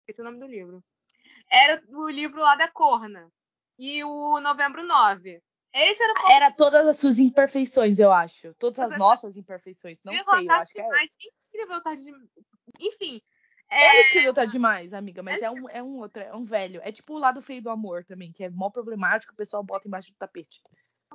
[0.00, 0.82] esqueci o nome do livro.
[1.48, 3.30] Era o livro lá da Corna.
[3.84, 5.42] E o Novembro 9.
[5.74, 8.54] Esse era o foco Era todas as suas imperfeições, eu acho.
[8.54, 9.98] Todas as nossas imperfeições.
[10.04, 10.86] Não Eu sei, eu acho que é.
[10.86, 12.12] Mas quem escreveu tarde de...
[12.78, 13.20] Enfim.
[13.68, 14.00] Ela É...
[14.02, 16.80] escreveu tá demais, amiga, mas ela é um, é um outro, é um velho.
[16.84, 19.88] É tipo o lado feio do amor também, que é mó problemático, o pessoal bota
[19.88, 20.62] embaixo do tapete.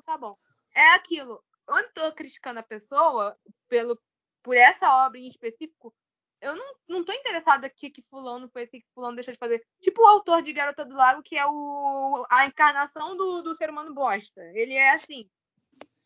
[0.06, 0.36] Tá bom.
[0.76, 1.42] É aquilo.
[1.70, 3.32] Onde estou criticando a pessoa
[3.70, 3.98] pelo,
[4.44, 5.96] por essa obra em específico,
[6.42, 9.66] eu não, não tô interessada aqui que fulano foi assim, que fulano deixou de fazer.
[9.82, 13.70] Tipo o autor de Garota do Lago, que é o, a encarnação do, do ser
[13.70, 14.42] humano bosta.
[14.54, 15.30] Ele é assim.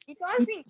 [0.07, 0.63] Então, assim,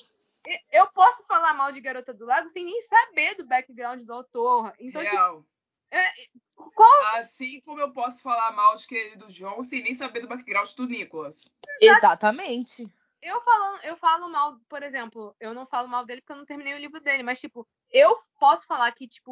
[0.71, 4.73] eu posso falar mal de Garota do Lago sem nem saber do background do autor.
[4.79, 5.45] Então, tipo, Real.
[6.75, 10.69] qual Assim como eu posso falar mal de querido João sem nem saber do background
[10.73, 11.51] do Nicolas.
[11.79, 12.91] Exatamente.
[13.21, 16.45] Eu falo, eu falo mal, por exemplo, eu não falo mal dele porque eu não
[16.45, 19.31] terminei o livro dele, mas tipo, eu posso falar que tipo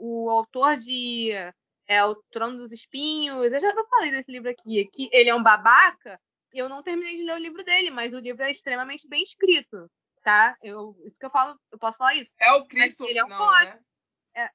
[0.00, 1.30] o autor de
[1.86, 5.42] é o Trono dos Espinhos, eu já falei desse livro aqui, que ele é um
[5.42, 6.20] babaca,
[6.52, 9.90] eu não terminei de ler o livro dele, mas o livro é extremamente bem escrito,
[10.22, 10.56] tá?
[10.62, 12.32] Eu, isso que eu falo, eu posso falar isso.
[12.38, 13.80] É o Christopher, ele é um não, né?
[14.34, 14.50] É,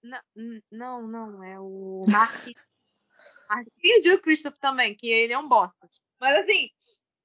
[0.72, 2.48] não, não, não, é o Mark.
[3.50, 5.90] Mark- e o Christopher também, que ele é um bosta.
[6.20, 6.70] Mas assim,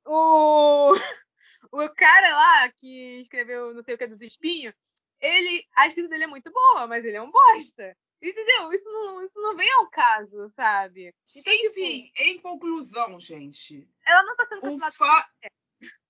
[0.05, 0.93] o,
[1.71, 4.75] o cara lá que escreveu não sei o que dos espinhos,
[5.21, 7.97] ele, a escrita dele é muito boa, mas ele é um bosta.
[8.21, 8.73] Entendeu?
[8.73, 11.15] Isso não, isso não vem ao caso, sabe?
[11.35, 14.93] Então, tipo, Enfim, em conclusão, gente, ela não tá sendo cancelada.
[14.93, 15.31] fa...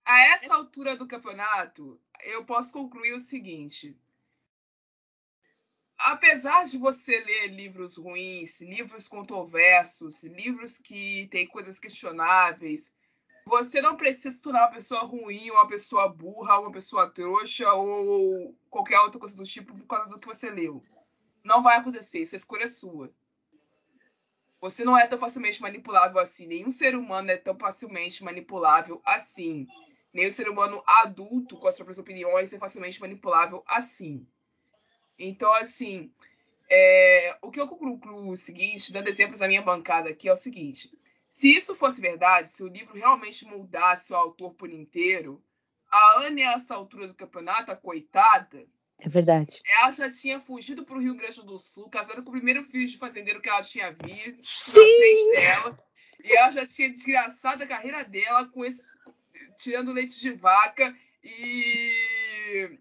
[0.07, 3.95] a essa altura do campeonato, eu posso concluir o seguinte.
[5.99, 12.91] Apesar de você ler livros ruins, livros controversos, livros que têm coisas questionáveis,
[13.49, 18.55] você não precisa se tornar uma pessoa ruim, uma pessoa burra, uma pessoa trouxa ou
[18.71, 20.85] qualquer outra coisa do tipo por causa do que você leu.
[21.43, 23.11] Não vai acontecer, essa escolha é sua.
[24.61, 26.47] Você não é tão facilmente manipulável assim.
[26.47, 29.67] Nenhum ser humano é tão facilmente manipulável assim.
[30.13, 34.27] Nenhum ser humano adulto com as próprias opiniões é facilmente manipulável assim.
[35.19, 36.13] Então, assim,
[36.71, 40.37] é, o que eu concluo o seguinte, dando exemplos da minha bancada aqui, é o
[40.37, 40.91] seguinte.
[41.39, 45.41] Se isso fosse verdade, se o livro realmente mudasse o autor por inteiro,
[45.89, 48.67] a Anne, a essa altura do campeonato, a coitada,
[49.01, 49.61] É verdade.
[49.81, 52.89] ela já tinha fugido para o Rio Grande do Sul, casada com o primeiro filho
[52.89, 55.77] de fazendeiro que ela tinha visto na frente dela.
[56.25, 58.85] E ela já tinha desgraçado a carreira dela com esse,
[59.59, 61.95] tirando leite de vaca e.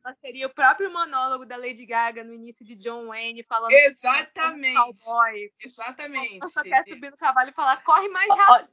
[0.03, 4.77] Ela seria o próprio monólogo da Lady Gaga no início de John Wayne falando Exatamente.
[4.77, 5.51] um cowboy.
[5.63, 6.39] Exatamente.
[6.41, 6.83] Eu só entendeu?
[6.87, 8.71] subir no cavalo e falar, corre mais rápido.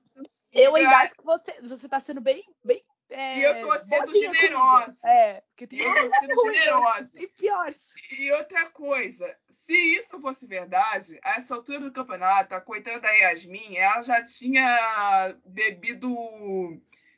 [0.53, 2.45] Eu ainda acho que você, você tá sendo bem.
[2.65, 5.09] bem é, E eu tô sendo generosa.
[5.09, 7.23] É, porque E tem eu tô sendo generosa.
[7.23, 7.77] e piores.
[8.19, 13.11] E outra coisa, se isso fosse verdade, a essa altura do campeonato, a coitada da
[13.11, 16.09] Yasmin, ela já tinha bebido,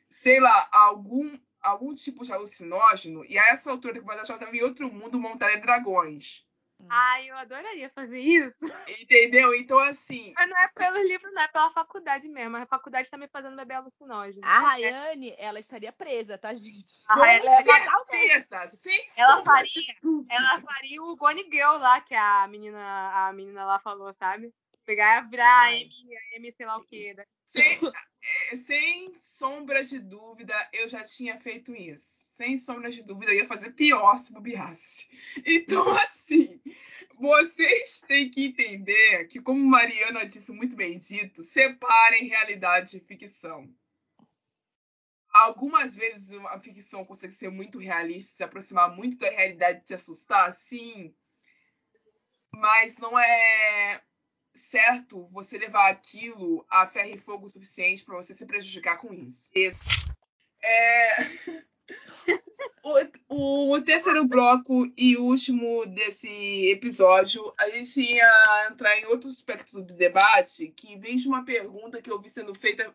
[0.09, 4.63] sei lá, algum, algum tipo de alucinógeno, e a essa altura campeonato ela estava em
[4.63, 6.45] outro mundo montada em dragões.
[6.89, 8.55] Ai, eu adoraria fazer isso.
[9.01, 9.53] Entendeu?
[9.55, 12.55] Então, assim, Mas não é pelo livro, não, é pela faculdade mesmo.
[12.55, 14.45] A faculdade tá me fazendo beber alucinógeno.
[14.45, 17.01] A Rayane, ela estaria presa, tá, gente?
[17.07, 19.95] A Rayane ela é certeza, sem Ela faria-.
[20.29, 24.53] Ela faria o Gone Girl lá, que a menina, a menina lá falou, sabe?
[24.85, 25.73] Pegar e virar a.
[25.73, 27.13] M, a M sei lá o quê.
[27.17, 27.25] né?
[28.27, 32.27] Sem, é, sem sombra de dúvida, eu já tinha feito isso.
[32.29, 35.07] Sem sombra de dúvida, eu ia fazer pior se bobeasse.
[35.45, 36.59] Então, assim,
[37.15, 43.73] vocês têm que entender que, como Mariana disse muito bem dito, separem realidade e ficção.
[45.33, 50.53] Algumas vezes a ficção consegue ser muito realista, se aproximar muito da realidade te assustar,
[50.53, 51.13] sim.
[52.51, 54.01] Mas não é
[54.57, 59.13] certo você levar aquilo a ferro e fogo o suficiente para você se prejudicar com
[59.13, 59.49] isso.
[60.61, 61.15] É...
[63.29, 69.81] o, o terceiro bloco e último desse episódio, a gente ia entrar em outro aspecto
[69.81, 72.93] do debate que vem de uma pergunta que eu vi sendo feita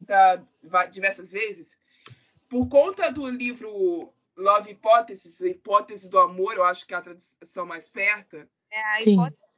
[0.00, 0.42] da-
[0.90, 1.76] diversas vezes.
[2.48, 7.66] Por conta do livro Love Hipóteses, Hipóteses do Amor, eu acho que é a tradução
[7.66, 8.36] mais perto.
[8.70, 9.12] É a Sim.
[9.12, 9.49] hipótese.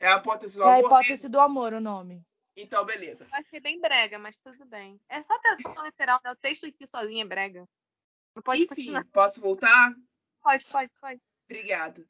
[0.00, 1.28] É a hipótese do É a amor hipótese mesmo.
[1.30, 2.24] do amor o nome.
[2.56, 3.24] Então, beleza.
[3.30, 5.00] Eu achei bem brega, mas tudo bem.
[5.08, 6.32] É só tradução literal, né?
[6.32, 7.68] O texto em si sozinho é brega.
[8.34, 9.04] Não pode Enfim, continuar.
[9.12, 9.94] posso voltar?
[10.42, 11.20] Pode, pode, pode.
[11.48, 12.06] Obrigado.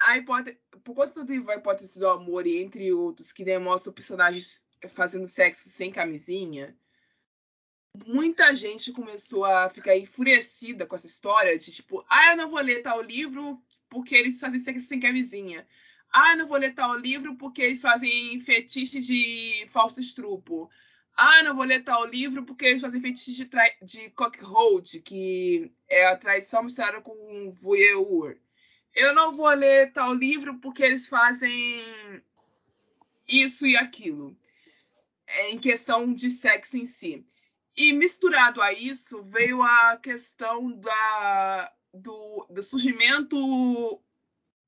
[0.00, 3.92] A hipótese, por conta do livro A Hipótese do Amor, e entre outros, que demonstra
[3.92, 6.76] personagens fazendo sexo sem camisinha,
[8.06, 12.60] muita gente começou a ficar enfurecida com essa história de tipo, ah, eu não vou
[12.60, 15.66] ler tal livro porque eles fazem sexo sem camisinha.
[16.14, 20.70] Ah, não vou ler tal livro porque eles fazem fetiche de falso estrupo.
[21.16, 25.72] Ah, não vou ler tal livro porque eles fazem fetiche de, trai- de cockhold, que
[25.88, 28.36] é a traição misturada com voyeur.
[28.94, 32.22] Eu não vou ler tal livro porque eles fazem
[33.26, 34.36] isso e aquilo.
[35.26, 37.26] É, em questão de sexo em si.
[37.76, 44.00] E misturado a isso veio a questão da, do, do surgimento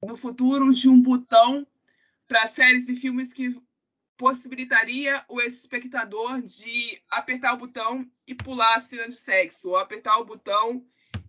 [0.03, 1.67] no futuro de um botão
[2.29, 3.55] para séries e filmes que
[4.17, 10.19] possibilitaria o espectador de apertar o botão e pular a cena de sexo, ou apertar
[10.19, 10.85] o botão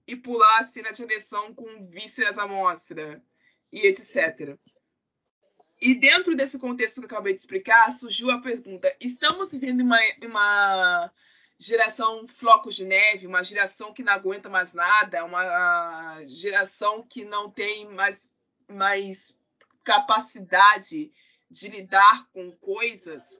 [0.07, 3.21] e pular a cena de agressão com vísceras à mostra,
[3.71, 4.57] e etc.
[5.79, 9.99] E dentro desse contexto que eu acabei de explicar, surgiu a pergunta: estamos vivendo uma,
[10.23, 11.11] uma
[11.59, 17.51] geração flocos de neve, uma geração que não aguenta mais nada, uma geração que não
[17.51, 18.29] tem mais,
[18.69, 19.37] mais
[19.83, 21.11] capacidade
[21.49, 23.39] de lidar com coisas?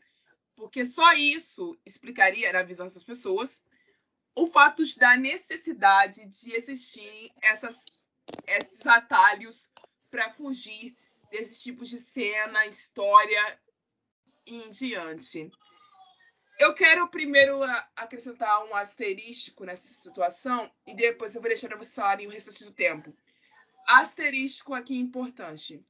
[0.56, 3.64] Porque só isso explicaria, na visão dessas pessoas,
[4.36, 7.86] o fato da necessidade de existir essas,
[8.46, 9.70] esses atalhos
[10.10, 10.96] para fugir
[11.32, 13.60] desses tipos de cena, história
[14.46, 15.52] e em diante.
[16.60, 17.62] Eu quero primeiro
[17.96, 22.72] acrescentar um asterístico nessa situação e depois eu vou deixar vocês falarem o restante do
[22.72, 23.16] tempo.
[23.88, 25.82] Asterístico aqui é importante.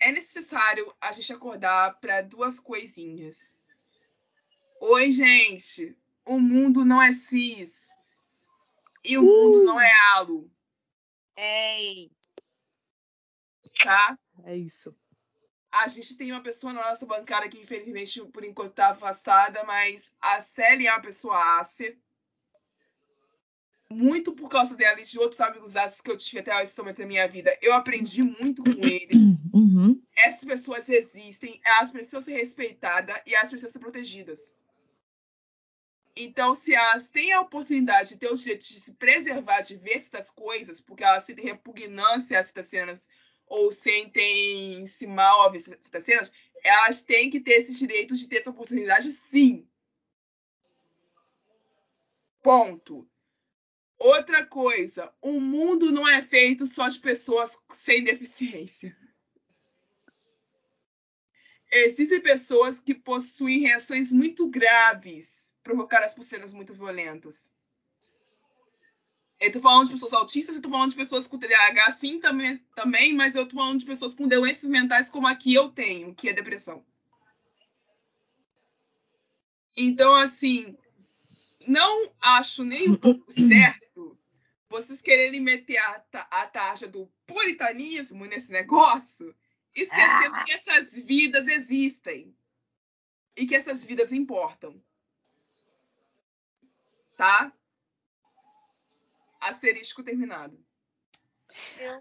[0.00, 3.60] É necessário a gente acordar para duas coisinhas.
[4.80, 5.94] Oi, gente.
[6.24, 7.90] O mundo não é cis.
[9.04, 9.24] E o uh.
[9.24, 10.50] mundo não é halo.
[11.36, 12.10] Ei.
[13.82, 14.18] Tá?
[14.44, 14.96] É isso.
[15.70, 20.12] A gente tem uma pessoa na nossa bancada que, infelizmente, por enquanto está afastada, mas
[20.20, 21.98] a Célia é uma pessoa ácida.
[23.90, 26.98] Muito por causa dela e de outros amigos ácidos que eu tive até esse momento
[26.98, 27.56] da minha vida.
[27.62, 29.38] Eu aprendi muito com eles.
[29.50, 30.00] Uhum.
[30.14, 34.54] Essas pessoas existem, elas precisam ser respeitadas e elas precisam ser protegidas.
[36.14, 39.96] Então, se elas têm a oportunidade de ter o direito de se preservar de ver
[39.96, 43.08] essas coisas, porque elas sentem repugnância a essas cenas
[43.46, 46.32] ou sentem-se mal ao ver certas cenas,
[46.62, 49.66] elas têm que ter esses direitos de ter essa oportunidade, sim.
[52.42, 53.08] Ponto.
[53.98, 58.96] Outra coisa, o mundo não é feito só de pessoas sem deficiência.
[61.70, 67.52] Existem pessoas que possuem reações muito graves provocadas por cenas muito violentas.
[69.40, 72.56] Eu tô falando de pessoas autistas, eu tô falando de pessoas com TDAH, sim, também,
[72.74, 76.14] também, mas eu tô falando de pessoas com doenças mentais como a que eu tenho,
[76.14, 76.84] que é depressão.
[79.76, 80.76] Então, assim,
[81.66, 83.87] não acho nem um pouco certo
[84.68, 89.34] vocês quererem meter a, a taxa do puritanismo nesse negócio,
[89.74, 90.44] esquecendo ah.
[90.44, 92.36] que essas vidas existem
[93.36, 94.82] e que essas vidas importam.
[97.16, 97.52] Tá?
[99.40, 100.58] asterisco terminado.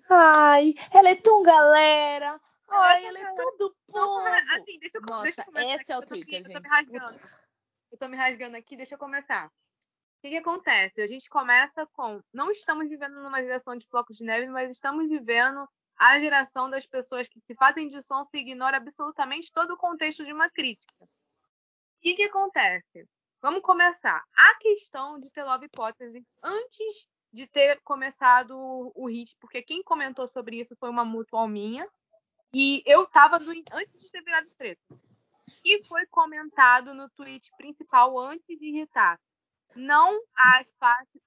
[0.10, 2.40] Ai, ela é tão galera.
[2.70, 4.28] Ai, ela é tão do povo.
[4.28, 5.82] Assim, deixa eu, Nossa, deixa eu começar.
[5.82, 6.54] Esse é o Twitter, gente.
[6.54, 7.20] Eu tô me rasgando.
[7.92, 9.52] Eu tô me rasgando aqui, deixa eu começar.
[10.28, 11.02] O que, acontece?
[11.02, 12.22] A gente começa com.
[12.34, 15.66] Não estamos vivendo numa geração de flocos de neve, mas estamos vivendo
[15.96, 20.26] a geração das pessoas que se fazem de som se ignora absolutamente todo o contexto
[20.26, 21.06] de uma crítica.
[21.06, 21.08] O
[22.02, 23.08] que, que acontece?
[23.42, 24.22] Vamos começar.
[24.36, 30.28] A questão de ter love hipótese antes de ter começado o hit, porque quem comentou
[30.28, 31.88] sobre isso foi uma mutual minha.
[32.54, 34.82] E eu tava do, antes de ter virado treta.
[35.64, 39.18] E foi comentado no tweet principal antes de irritar.
[39.78, 40.72] Não acho,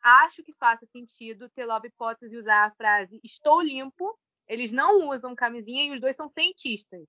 [0.03, 4.19] acho que faça sentido ter love hipótese usar a frase estou limpo.
[4.49, 7.07] Eles não usam camisinha e os dois são cientistas.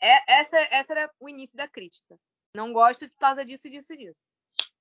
[0.00, 2.16] É, essa, essa era o início da crítica.
[2.54, 4.18] Não gosto por causa disso, disso, disso.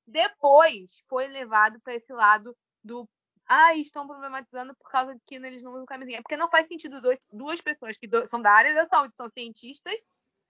[0.06, 3.10] Depois foi levado para esse lado do
[3.48, 6.22] ah, estão problematizando por causa de que eles não usam camisinha.
[6.22, 9.30] Porque não faz sentido dois, duas pessoas que do, são da área da saúde, são
[9.30, 9.96] cientistas,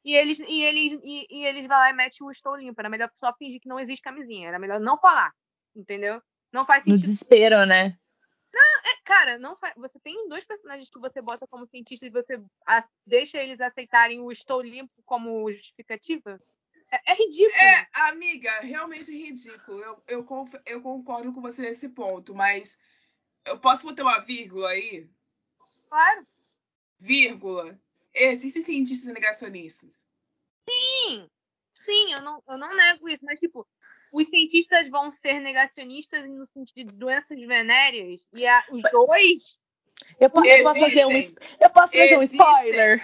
[0.03, 2.79] e eles, e eles, e, e eles vão lá e metem o estou limpo.
[2.81, 4.47] Era melhor só fingir que não existe camisinha.
[4.47, 5.33] Era melhor não falar.
[5.75, 6.21] Entendeu?
[6.51, 6.95] Não faz sentido.
[6.95, 7.97] No desespero, né?
[8.53, 9.73] Não, é, cara, não faz.
[9.77, 14.19] Você tem dois personagens que você bota como cientista e você a, deixa eles aceitarem
[14.19, 16.39] o estou limpo como justificativa.
[16.91, 17.55] É, é, ridículo.
[17.55, 19.79] É, amiga, realmente ridículo.
[19.79, 20.27] Eu, eu,
[20.65, 22.77] eu concordo com você nesse ponto, mas
[23.45, 25.09] eu posso botar uma vírgula aí?
[25.87, 26.27] Claro.
[26.99, 27.79] Vírgula.
[28.13, 30.05] Existem cientistas negacionistas.
[30.69, 31.29] Sim,
[31.85, 33.67] sim, eu não, eu não nego isso, mas tipo,
[34.11, 39.61] os cientistas vão ser negacionistas no sentido de doenças venéreas e a, os dois
[40.19, 43.03] eu posso, eu posso fazer um, eu posso fazer um spoiler.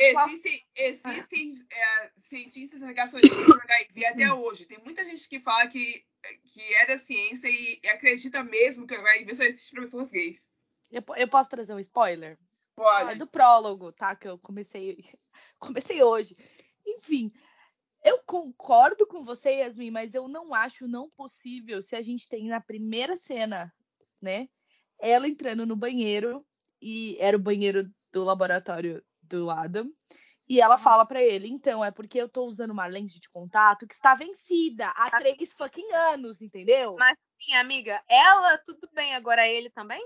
[0.00, 4.66] Existem, existem é, cientistas negacionistas do HIV até hoje.
[4.66, 6.04] Tem muita gente que fala que,
[6.44, 10.10] que é da ciência e, e acredita mesmo que o HIV só existe para pessoas
[10.10, 10.48] gays.
[10.90, 12.38] Eu, eu posso trazer um spoiler?
[12.78, 13.12] Pode.
[13.12, 14.14] É do prólogo, tá?
[14.14, 15.04] Que eu comecei,
[15.58, 16.36] comecei hoje.
[16.86, 17.32] Enfim,
[18.04, 22.48] eu concordo com você, Yasmin, mas eu não acho não possível se a gente tem
[22.48, 23.72] na primeira cena,
[24.20, 24.48] né?
[24.98, 26.44] ela entrando no banheiro,
[26.82, 29.90] e era o banheiro do laboratório do Adam,
[30.48, 33.86] e ela fala para ele, então, é porque eu tô usando uma lente de contato
[33.86, 36.96] que está vencida há três fucking anos, entendeu?
[36.98, 40.02] Mas sim, amiga, ela, tudo bem, agora ele também?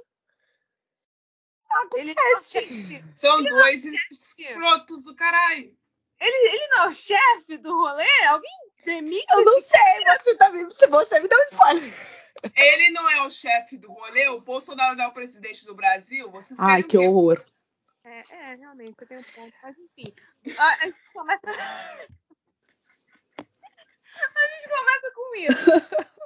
[1.94, 3.04] Ele é, chefe.
[3.14, 5.76] São ele dois é escrotos do caralho.
[6.20, 8.24] Ele, ele não é o chefe do rolê?
[8.28, 8.50] Alguém
[8.84, 9.26] demite?
[9.30, 10.70] Eu não sei, você tá vendo?
[10.70, 11.92] Se você me dá um spoiler.
[12.56, 16.30] Ele não é o chefe do rolê, o Bolsonaro não é o presidente do Brasil.
[16.30, 17.42] Vocês Ai, que horror.
[18.04, 19.54] É, é, realmente, você tem um ponto.
[19.62, 20.14] Mas enfim.
[20.58, 21.42] A, a gente começa.
[24.14, 25.70] A gente começa com isso.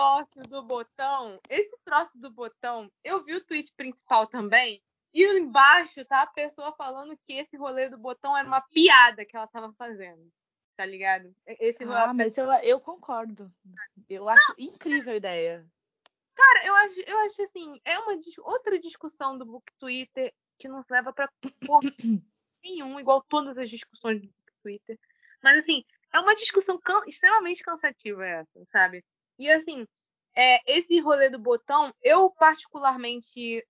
[0.00, 4.82] O negócio do botão, esse troço do botão, eu vi o tweet principal também.
[5.12, 9.36] E embaixo tá a pessoa falando que esse rolê do botão era uma piada que
[9.36, 10.30] ela tava fazendo.
[10.76, 11.34] Tá ligado?
[11.46, 11.98] Esse rolê.
[11.98, 13.52] Ah, mas eu, eu concordo.
[14.08, 15.66] Eu acho incrível a ideia.
[16.34, 20.82] Cara, eu acho, eu acho assim, é uma outra discussão do Book Twitter que não
[20.82, 21.28] se leva pra
[22.64, 24.98] nenhum, igual todas as discussões do Book Twitter.
[25.42, 29.04] Mas assim, é uma discussão can- extremamente cansativa essa, sabe?
[29.40, 29.86] E assim,
[30.36, 33.66] é, esse rolê do botão, eu particularmente,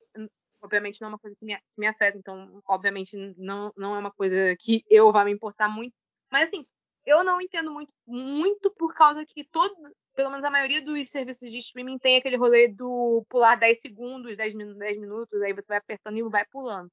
[0.61, 3.99] obviamente não é uma coisa que me, que me afeta, então obviamente não, não é
[4.01, 5.95] uma coisa que eu vá me importar muito.
[6.29, 6.67] Mas assim,
[7.07, 9.73] eu não entendo muito, muito por causa que todo,
[10.17, 14.37] pelo menos a maioria dos serviços de streaming tem aquele rolê do pular 10 segundos,
[14.37, 16.91] 10 minutos, 10 minutos, aí você vai apertando e vai pulando.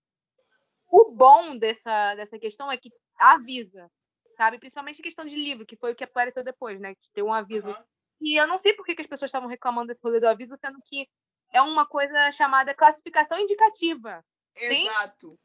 [0.88, 3.90] O bom dessa, dessa questão é que avisa,
[4.38, 4.60] sabe?
[4.60, 6.94] Principalmente a questão de livro, que foi o que apareceu depois, né?
[6.94, 7.72] Que tem um aviso.
[7.72, 7.84] Aham.
[8.20, 10.58] E eu não sei por que, que as pessoas estavam reclamando desse rolê do aviso,
[10.58, 11.08] sendo que
[11.52, 14.24] é uma coisa chamada classificação indicativa.
[14.56, 15.38] Exato.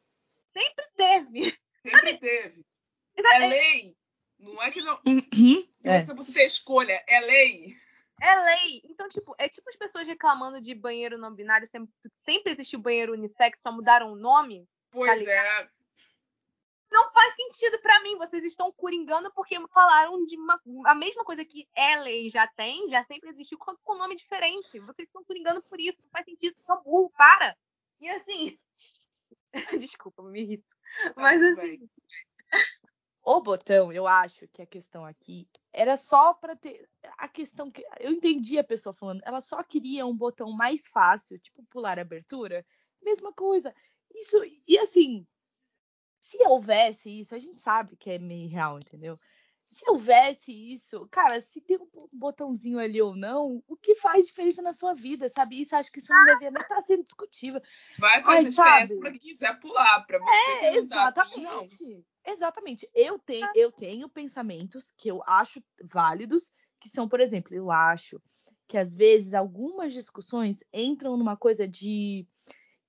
[0.53, 1.59] Sempre teve.
[1.83, 2.64] Sempre teve.
[3.16, 3.97] É lei.
[4.39, 4.99] Não é que não.
[5.85, 6.01] É.
[6.01, 7.03] Você, você tem escolha.
[7.07, 7.77] É lei.
[8.20, 8.83] É lei.
[8.85, 11.93] Então, tipo, é tipo as pessoas reclamando de banheiro não binário, sempre,
[12.25, 14.66] sempre existiu banheiro unissex, só mudaram o nome.
[14.91, 15.66] Pois ligado?
[15.66, 15.70] é.
[16.93, 18.18] Não faz sentido pra mim.
[18.18, 21.66] Vocês estão coringando porque falaram de uma, a mesma coisa que
[22.03, 24.78] lei já tem, já sempre existiu, com, com nome diferente.
[24.78, 26.01] Vocês estão coringando por isso.
[26.03, 26.55] Não faz sentido.
[26.66, 27.57] São burro, para.
[27.99, 28.59] E assim.
[29.80, 30.76] Desculpa, me irrito.
[31.16, 31.55] Mas assim.
[31.55, 31.90] bem.
[33.24, 36.88] O botão, eu acho que a questão aqui era só pra ter.
[37.16, 37.86] A questão que.
[38.01, 39.22] Eu entendi a pessoa falando.
[39.24, 42.66] Ela só queria um botão mais fácil, tipo pular abertura.
[43.01, 43.74] Mesma coisa.
[44.12, 44.38] Isso.
[44.66, 45.26] E assim.
[46.33, 49.20] Se houvesse isso, a gente sabe que é meio real, entendeu?
[49.66, 54.62] Se houvesse isso, cara, se tem um botãozinho ali ou não, o que faz diferença
[54.62, 55.61] na sua vida, sabe?
[55.61, 57.61] Isso acho que isso não deveria nem estar sendo discutível.
[57.99, 60.07] Vai fazer Ai, diferença pra quem quiser pular.
[60.07, 60.78] Pra você É, não.
[60.78, 62.07] exatamente.
[62.26, 62.91] Exatamente.
[62.95, 68.22] Eu tenho, eu tenho pensamentos que eu acho válidos, que são, por exemplo, eu acho
[68.68, 72.26] que às vezes algumas discussões entram numa coisa de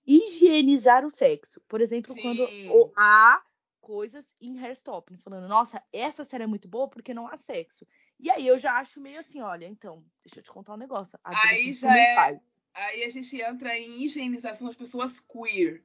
[0.05, 1.61] higienizar o sexo.
[1.67, 2.69] Por exemplo, quando Sim.
[2.69, 3.41] o- há
[3.81, 7.85] coisas em Hairstop, falando, nossa, essa série é muito boa porque não há sexo.
[8.19, 11.19] E aí eu já acho meio assim, olha, então, deixa eu te contar um negócio.
[11.23, 12.39] Aí já é- faz.
[12.73, 15.83] Aí a gente entra em higienização das pessoas queer.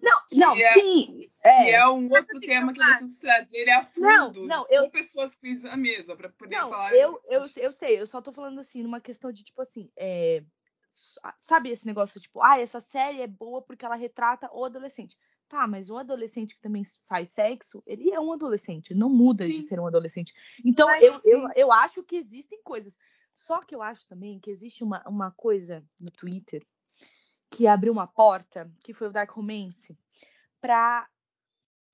[0.00, 1.30] Não, não, é- sim.
[1.42, 4.84] Que É, é um outro tema que eu preciso trazer a fundo Não, não, eu-
[4.84, 6.94] com pessoas queer na mesa, pra poder Não, falar.
[6.94, 10.42] eu, eu, eu sei, eu só tô falando assim, numa questão de, tipo assim, é,
[11.38, 15.16] sabe esse negócio, tipo, ah, essa série é boa porque ela retrata o adolescente.
[15.48, 19.62] Tá, mas o adolescente que também faz sexo, ele é um adolescente, não muda de
[19.62, 19.66] Sim.
[19.66, 20.34] ser um adolescente.
[20.62, 22.98] Então, Mas eu, eu, eu acho que existem coisas.
[23.34, 26.66] Só que eu acho também que existe uma, uma coisa no Twitter
[27.50, 29.96] que abriu uma porta, que foi o Dark Romance,
[30.60, 31.08] pra.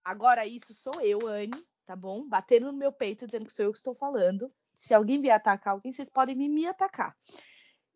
[0.05, 2.29] Agora, isso sou eu, Anne, tá bom?
[2.29, 4.53] Batendo no meu peito, dizendo que sou eu que estou falando.
[4.77, 7.17] Se alguém vier atacar alguém, vocês podem me, me atacar.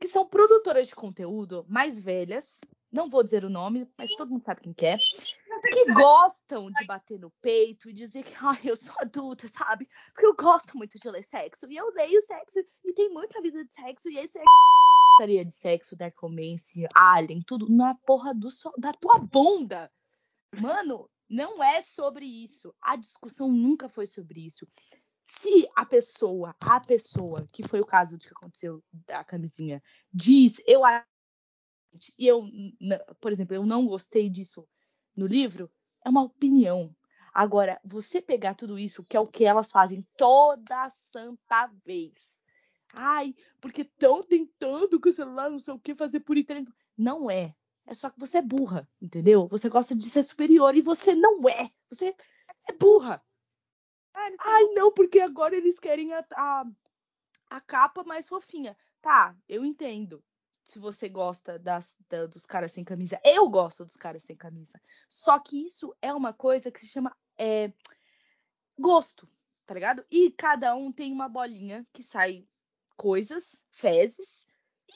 [0.01, 2.61] Que são produtoras de conteúdo mais velhas,
[2.93, 4.97] não vou dizer o nome, mas todo mundo sabe quem que é,
[5.71, 9.89] que gostam de bater no peito e dizer que ai, eu sou adulta, sabe?
[10.13, 11.67] Porque eu gosto muito de ler sexo.
[11.69, 14.09] E eu leio sexo e tem muita vida de sexo.
[14.09, 14.43] E esse é
[15.19, 19.91] gostaria de sexo, dark romance, alien, tudo na porra do so- da tua bunda.
[20.61, 22.73] Mano, não é sobre isso.
[22.81, 24.65] A discussão nunca foi sobre isso.
[25.31, 30.61] Se a pessoa, a pessoa, que foi o caso de que aconteceu da camisinha, diz,
[30.67, 30.81] eu
[32.19, 32.45] e eu,
[33.21, 34.67] por exemplo, eu não gostei disso
[35.15, 35.71] no livro,
[36.05, 36.95] é uma opinião.
[37.35, 42.43] Agora, você pegar tudo isso, que é o que elas fazem toda santa vez.
[42.95, 46.73] Ai, porque estão tentando com o celular, não sei o que, fazer por internet.
[46.97, 47.55] Não é.
[47.87, 49.47] É só que você é burra, entendeu?
[49.49, 51.71] Você gosta de ser superior e você não é.
[51.91, 52.15] Você
[52.67, 53.23] é burra.
[54.41, 56.65] Ai, não, porque agora eles querem a, a,
[57.51, 58.77] a capa mais fofinha.
[59.01, 60.23] Tá, eu entendo.
[60.65, 63.19] Se você gosta das, da- dos caras sem camisa.
[63.25, 64.81] Eu gosto dos caras sem camisa.
[65.09, 67.73] Só que isso é uma coisa que se chama é,
[68.79, 69.29] gosto,
[69.65, 70.05] tá ligado?
[70.11, 72.47] E cada um tem uma bolinha que sai
[72.97, 74.47] coisas, fezes.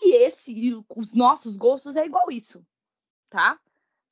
[0.03, 0.55] E esse,
[0.97, 2.67] os nossos gostos é igual isso,
[3.31, 3.59] tá?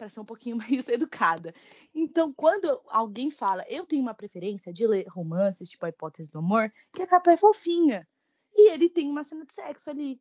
[0.01, 1.55] Pra ser um pouquinho mais educada.
[1.95, 6.39] Então, quando alguém fala, eu tenho uma preferência de ler romances, tipo a hipótese do
[6.39, 8.09] amor, que a capa é fofinha.
[8.55, 10.19] E ele tem uma cena de sexo ali.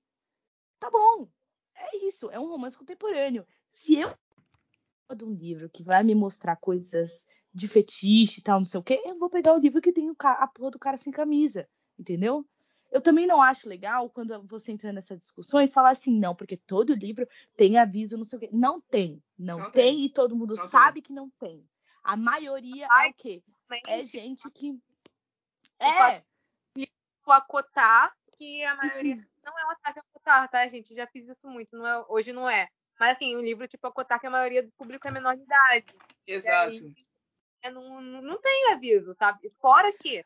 [0.82, 1.30] Tá bom.
[1.74, 2.30] É isso.
[2.30, 3.48] É um romance contemporâneo.
[3.72, 4.14] Se eu
[5.16, 8.84] de um livro que vai me mostrar coisas de fetiche e tal, não sei o
[8.84, 11.66] quê, eu vou pegar o livro que tem o a porra do cara sem camisa.
[11.98, 12.46] entendeu?
[12.92, 16.96] Eu também não acho legal quando você entra nessas discussões falar assim, não, porque todo
[16.96, 18.50] livro tem aviso, não sei o quê.
[18.52, 20.06] Não tem, não, Não tem, tem.
[20.06, 21.64] e todo mundo Não sabe que não tem.
[22.04, 23.44] A maioria é o quê?
[23.86, 24.80] É gente que.
[25.80, 26.24] É,
[27.24, 29.16] Vou acotar que a maioria
[29.46, 30.96] não é um ataque a acotar, tá, gente?
[30.96, 32.68] Já fiz isso muito, não é, hoje não é.
[33.00, 35.96] Mas assim, o livro tipo acotar que a maioria do público é menor de idade.
[36.26, 36.92] Exato.
[37.62, 39.52] É, não, não, não tem aviso, sabe?
[39.60, 40.26] Fora que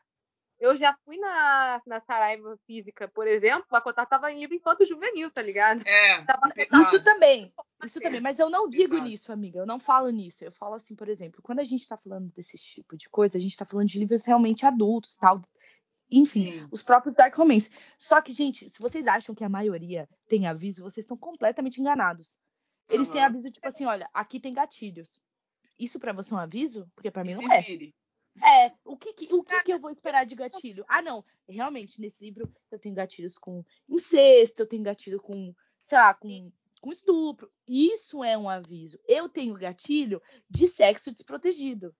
[0.58, 4.84] eu já fui na, na Saraiva Física, por exemplo, o acotar tava em livro infanto
[4.84, 5.86] juvenil, tá ligado?
[5.86, 6.82] É, Tava pesado.
[6.84, 7.52] Isso também,
[7.84, 9.02] isso também, mas eu não digo Exato.
[9.02, 9.58] nisso, amiga.
[9.58, 10.44] Eu não falo nisso.
[10.44, 13.40] Eu falo assim, por exemplo, quando a gente tá falando desse tipo de coisa, a
[13.40, 15.42] gente tá falando de livros realmente adultos, tal.
[16.10, 16.68] Enfim, Sim.
[16.70, 17.70] os próprios Dark Romance.
[17.98, 22.38] Só que, gente, se vocês acham que a maioria tem aviso, vocês estão completamente enganados.
[22.88, 23.30] Eles têm Aham.
[23.30, 25.20] aviso tipo assim, olha, aqui tem gatilhos.
[25.78, 26.86] Isso pra você é um aviso?
[26.94, 27.62] Porque pra mim E não se é.
[27.62, 27.94] vire.
[28.42, 30.84] É, o que, que- o que, que eu vou esperar de gatilho?
[30.88, 35.54] Ah, não, realmente, nesse livro eu tenho gatilhos com incesto, eu tenho gatilho com,
[35.86, 37.50] sei lá, com, com estupro.
[37.66, 38.98] Isso é um aviso.
[39.06, 40.20] Eu tenho gatilho
[40.50, 41.94] de sexo desprotegido.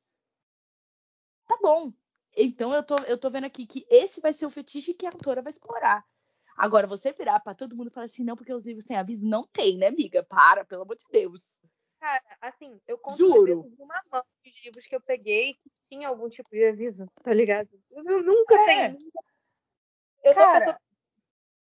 [1.46, 1.92] Tá bom.
[2.36, 5.10] Então eu tô, eu tô vendo aqui que esse vai ser o fetiche que a
[5.10, 6.04] autora vai explorar.
[6.56, 9.24] Agora, você virar pra todo mundo e falar assim, não, porque os livros têm aviso,
[9.26, 10.22] não tem, né, amiga?
[10.24, 11.42] Para, pelo amor de Deus.
[12.04, 13.22] Cara, assim, eu de
[13.78, 17.66] uma mão os livros que eu peguei que tinha algum tipo de aviso, tá ligado?
[17.90, 18.64] Eu nunca É.
[18.66, 18.98] tenho.
[20.22, 20.80] Eu sou uma Cara, pessoa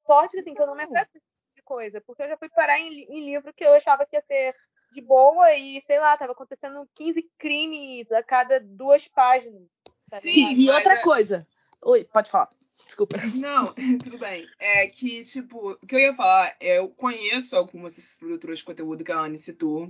[0.06, 0.92] forte, assim, que eu não me não.
[0.92, 2.02] afeto desse tipo de coisa.
[2.02, 4.54] Porque eu já fui parar em, em livro que eu achava que ia ser
[4.92, 9.64] de boa e, sei lá, tava acontecendo 15 crimes a cada duas páginas.
[10.10, 10.60] tá Sim, ligado?
[10.60, 11.48] E mas outra é- coisa.
[11.84, 12.52] Oi, pode falar.
[12.86, 13.16] Desculpa.
[13.36, 13.74] Não,
[14.04, 14.46] tudo bem.
[14.60, 18.66] É que, tipo, o que eu ia falar, é, eu conheço algumas dessas produtoras de
[18.66, 19.90] conteúdo que a Anne citou.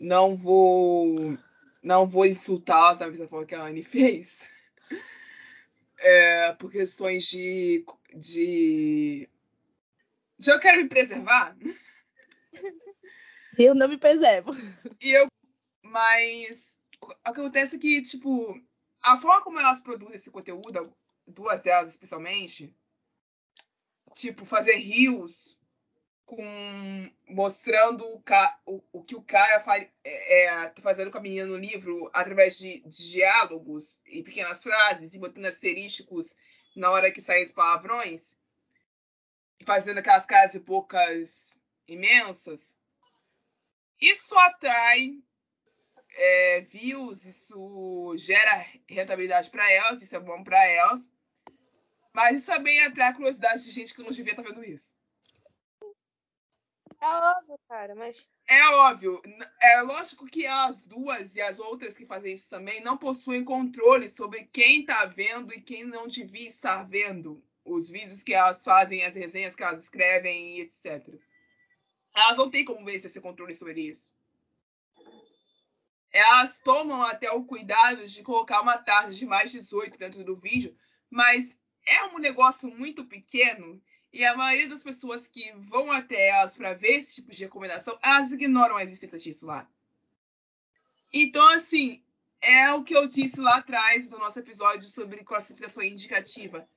[0.00, 1.38] Não vou.
[1.82, 4.50] Não vou insultá-las da mesma forma que a Anne fez.
[5.98, 7.84] É, por questões de.
[8.14, 9.28] de.
[10.38, 11.54] de eu quero me preservar.
[13.58, 14.52] Eu não me preservo.
[15.02, 15.26] E eu.
[15.82, 16.80] Mas.
[17.02, 18.58] O que acontece é que, tipo,
[19.02, 20.96] a forma como elas produzem esse conteúdo,
[21.26, 22.74] duas delas especialmente,
[24.14, 25.59] tipo, fazer rios
[26.30, 31.20] com mostrando o, ca, o, que o cara fa, é, é, tá fazendo com a
[31.20, 36.36] menina no livro através de, de diálogos e pequenas frases e botando asterísticos
[36.76, 38.36] na hora que saem os palavrões
[39.58, 42.78] e fazendo aquelas caras e bocas imensas.
[44.00, 45.18] Isso atrai
[46.12, 51.12] é, views, isso gera rentabilidade para elas, isso é bom para elas.
[52.12, 54.99] Mas isso também atrai a curiosidade de gente que não devia estar vendo isso.
[57.00, 59.22] É óbvio, cara, mas É óbvio,
[59.62, 64.08] é lógico que as duas e as outras que fazem isso também não possuem controle
[64.08, 69.04] sobre quem está vendo e quem não devia estar vendo os vídeos que elas fazem,
[69.04, 71.08] as resenhas que elas escrevem e etc.
[72.14, 74.14] Elas não têm como ver esse controle sobre isso.
[76.12, 80.76] Elas tomam até o cuidado de colocar uma taxa de mais 18 dentro do vídeo,
[81.08, 83.80] mas é um negócio muito pequeno
[84.12, 87.98] e a maioria das pessoas que vão até elas para ver esse tipo de recomendação,
[88.02, 89.68] elas ignoram a existência disso lá.
[91.12, 92.02] Então, assim,
[92.40, 96.68] é o que eu disse lá atrás do nosso episódio sobre classificação indicativa.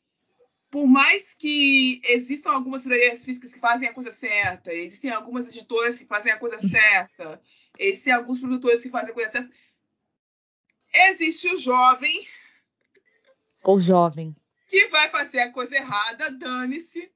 [0.70, 5.98] Por mais que existam algumas livrarias físicas que fazem a coisa certa, existem algumas editoras
[5.98, 7.42] que fazem a coisa certa,
[7.78, 9.54] existem alguns produtores que fazem a coisa certa,
[10.94, 12.28] existe o jovem
[13.64, 14.36] Ou jovem.
[14.68, 17.12] que vai fazer a coisa errada, dane-se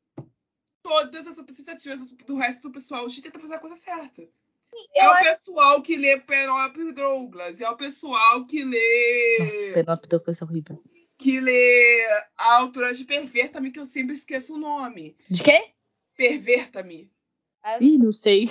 [0.88, 4.22] todas as outras tentativas do resto do pessoal de tentar fazer a coisa certa.
[4.22, 9.72] É eu o acho- pessoal que lê Penelope Douglas, é o pessoal que Nossa, lê
[9.74, 10.84] Penelope Douglas é horrível.
[11.18, 12.06] que lê
[12.38, 15.18] a autora de Perverta-me, que eu sempre esqueço o nome.
[15.30, 15.72] De quê?
[16.16, 17.12] Perverta-me.
[17.64, 18.46] é- Ih, não sei.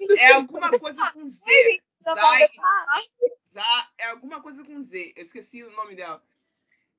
[0.00, 1.80] Não É alguma coisa com Z.
[2.02, 5.12] Zai, é alguma coisa com Z.
[5.16, 6.22] Eu esqueci o nome dela.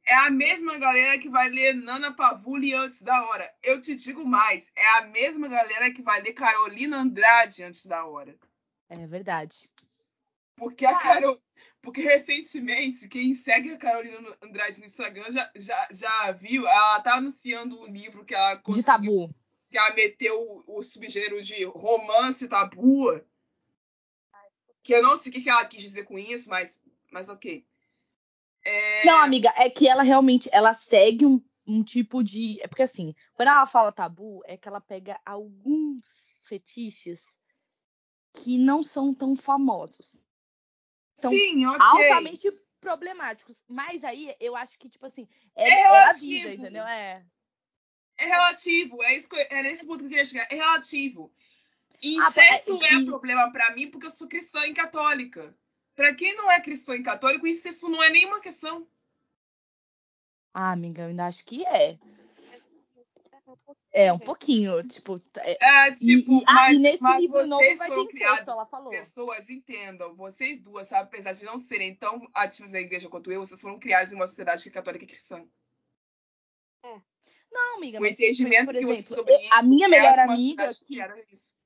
[0.06, 3.52] É a mesma galera que vai ler Nana Pavuli antes da hora.
[3.64, 8.06] Eu te digo mais, é a mesma galera que vai ler Carolina Andrade antes da
[8.06, 8.38] hora.
[8.90, 9.68] É verdade.
[10.56, 11.42] Porque a Carol,
[11.82, 17.16] porque recentemente quem segue a Carolina Andrade no Instagram já, já, já viu, ela tá
[17.16, 19.34] anunciando um livro que ela De tabu.
[19.72, 23.20] que ela meteu o, o subgênero de romance tabu.
[24.84, 26.80] Que eu não sei o que que ela quis dizer com isso, mas,
[27.12, 27.66] mas ok.
[28.66, 32.60] É, Não, amiga, é que ela realmente ela segue um, um tipo de.
[32.62, 36.04] É porque assim, quando ela fala tabu, é que ela pega alguns
[36.44, 37.24] fetiches
[38.34, 40.20] que não são tão famosos.
[41.14, 41.80] São sim, ok.
[41.80, 42.52] altamente
[42.82, 43.64] problemáticos.
[43.68, 46.30] Mas aí eu acho que, tipo assim, é, É a relativo.
[46.30, 46.84] vida, entendeu?
[46.84, 47.26] É.
[48.18, 50.48] É relativo, é, isso é nesse ponto que eu queria chegar.
[50.50, 51.32] É relativo.
[51.94, 55.56] Ah, Incesto é- é e- problema pra mim porque eu sou cristã e católica.
[55.96, 58.88] Pra quem não é cristão e católico, incesto não é nenhuma questão.
[60.54, 61.98] Ah, amiga, eu ainda acho que é.
[63.92, 64.86] É, um pouquinho.
[64.88, 68.08] Tipo, é, É, tipo, e, e- ah, mas, e nesse mas livro novo vocês foram
[68.08, 68.48] criados.
[68.48, 68.90] ela falou.
[68.90, 73.46] Pessoas entendam, vocês duas, sabe, apesar de não serem tão ativas na igreja quanto eu,
[73.46, 75.46] vocês foram criados em uma sociedade é católica e cristã.
[77.52, 80.20] Não, amiga, O mas, entendimento por que exemplo, sobre eu- isso a minha é melhor
[80.20, 81.58] amiga que nisso.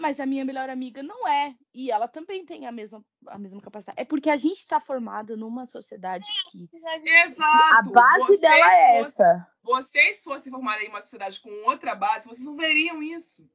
[0.00, 1.54] Mas a minha melhor amiga não é.
[1.74, 4.00] E ela também tem a mesma, a mesma capacidade.
[4.00, 6.68] É porque a gente está formado numa sociedade que
[7.04, 7.88] Exato.
[7.88, 9.48] a base Vocês dela é fossem- essa.
[9.62, 13.50] Vocês fossem formados em uma sociedade com outra base, vocês não veriam isso.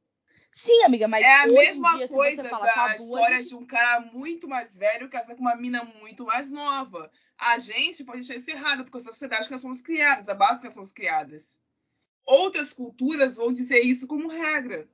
[0.54, 3.48] Sim, amiga, mas é a hoje mesma dia, coisa fala da história gente...
[3.48, 7.10] de um cara muito mais velho casar com uma mina muito mais nova.
[7.38, 10.60] A gente pode isso errado, porque é a sociedade que nós somos criadas, a base
[10.60, 11.58] que nós somos criadas.
[12.26, 14.86] Outras culturas vão dizer isso como regra.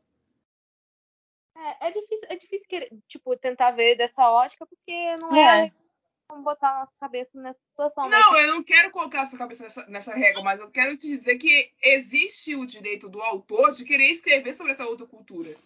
[1.59, 5.67] É, é difícil, é difícil querer, tipo, tentar ver dessa ótica, porque não É.
[5.67, 5.73] é,
[6.29, 8.09] como botar a nossa cabeça nessa situação.
[8.09, 10.97] Não, mas, eu não quero colocar a sua cabeça nessa, nessa regra, mas eu quero
[10.97, 15.57] te dizer que existe o direito do autor de querer escrever sobre essa outra cultura.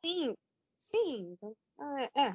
[0.00, 0.34] sim,
[0.78, 1.32] sim.
[1.32, 2.32] então, É, é.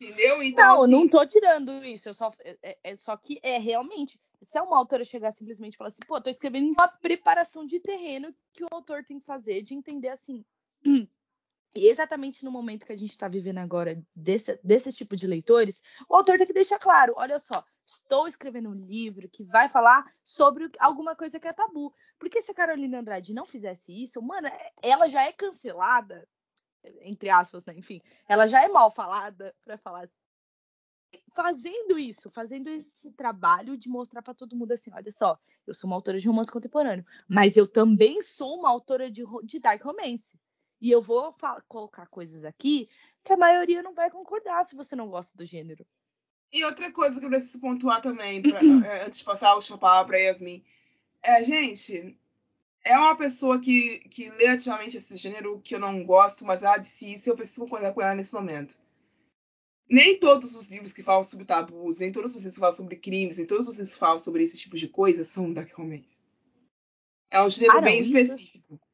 [0.00, 0.42] Entendeu?
[0.42, 2.08] Então, Não, eu assim, não tô tirando isso.
[2.08, 4.18] Eu só, é, é- é só que é realmente.
[4.42, 8.34] Se uma autora chegar simplesmente e falar assim, pô, tô escrevendo uma preparação de terreno
[8.54, 10.42] que o autor tem que fazer, de entender assim.
[11.74, 15.80] E exatamente no momento que a gente está vivendo agora, desse, desse tipo de leitores,
[16.08, 20.04] o autor tem que deixar claro: olha só, estou escrevendo um livro que vai falar
[20.22, 21.94] sobre alguma coisa que é tabu.
[22.18, 24.48] Porque se a Carolina Andrade não fizesse isso, mano,
[24.82, 26.26] ela já é cancelada,
[27.02, 27.74] entre aspas, né?
[27.76, 30.14] Enfim, ela já é mal falada, para falar assim.
[31.34, 35.88] Fazendo isso, fazendo esse trabalho de mostrar para todo mundo assim: olha só, eu sou
[35.88, 40.36] uma autora de romance contemporâneo, mas eu também sou uma autora de, de dark romance.
[40.80, 41.34] E eu vou
[41.68, 42.88] colocar coisas aqui
[43.22, 45.86] que a maioria não vai concordar se você não gosta do gênero.
[46.52, 49.78] E outra coisa que eu preciso pontuar também, pra- eh, antes de passar a última
[49.78, 50.64] palavra para Yasmin.
[51.22, 52.18] É, gente,
[52.82, 56.78] é uma pessoa que, que lê ativamente esse gênero que eu não gosto, mas ela
[56.78, 58.80] disse isso e eu preciso concordar com ela nesse momento.
[59.88, 62.96] Nem todos os livros que falam sobre tabus, nem todos os livros que falam sobre
[62.96, 66.24] crimes, nem todos os livros que falam sobre esse tipo de coisa são dark romance.
[67.30, 68.74] É um gênero Ah, não, bem específico.
[68.74, 68.89] Isso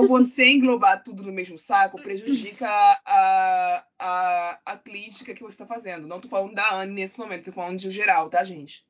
[0.00, 0.06] sim.
[0.06, 6.06] você englobar tudo no mesmo saco prejudica a, a, a crítica que você está fazendo.
[6.06, 8.86] Não tô falando da Anne nesse momento, tô falando de geral, tá, gente?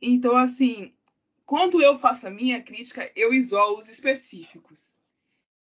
[0.00, 0.92] Então, assim,
[1.46, 4.98] quando eu faço a minha crítica, eu isolo os específicos.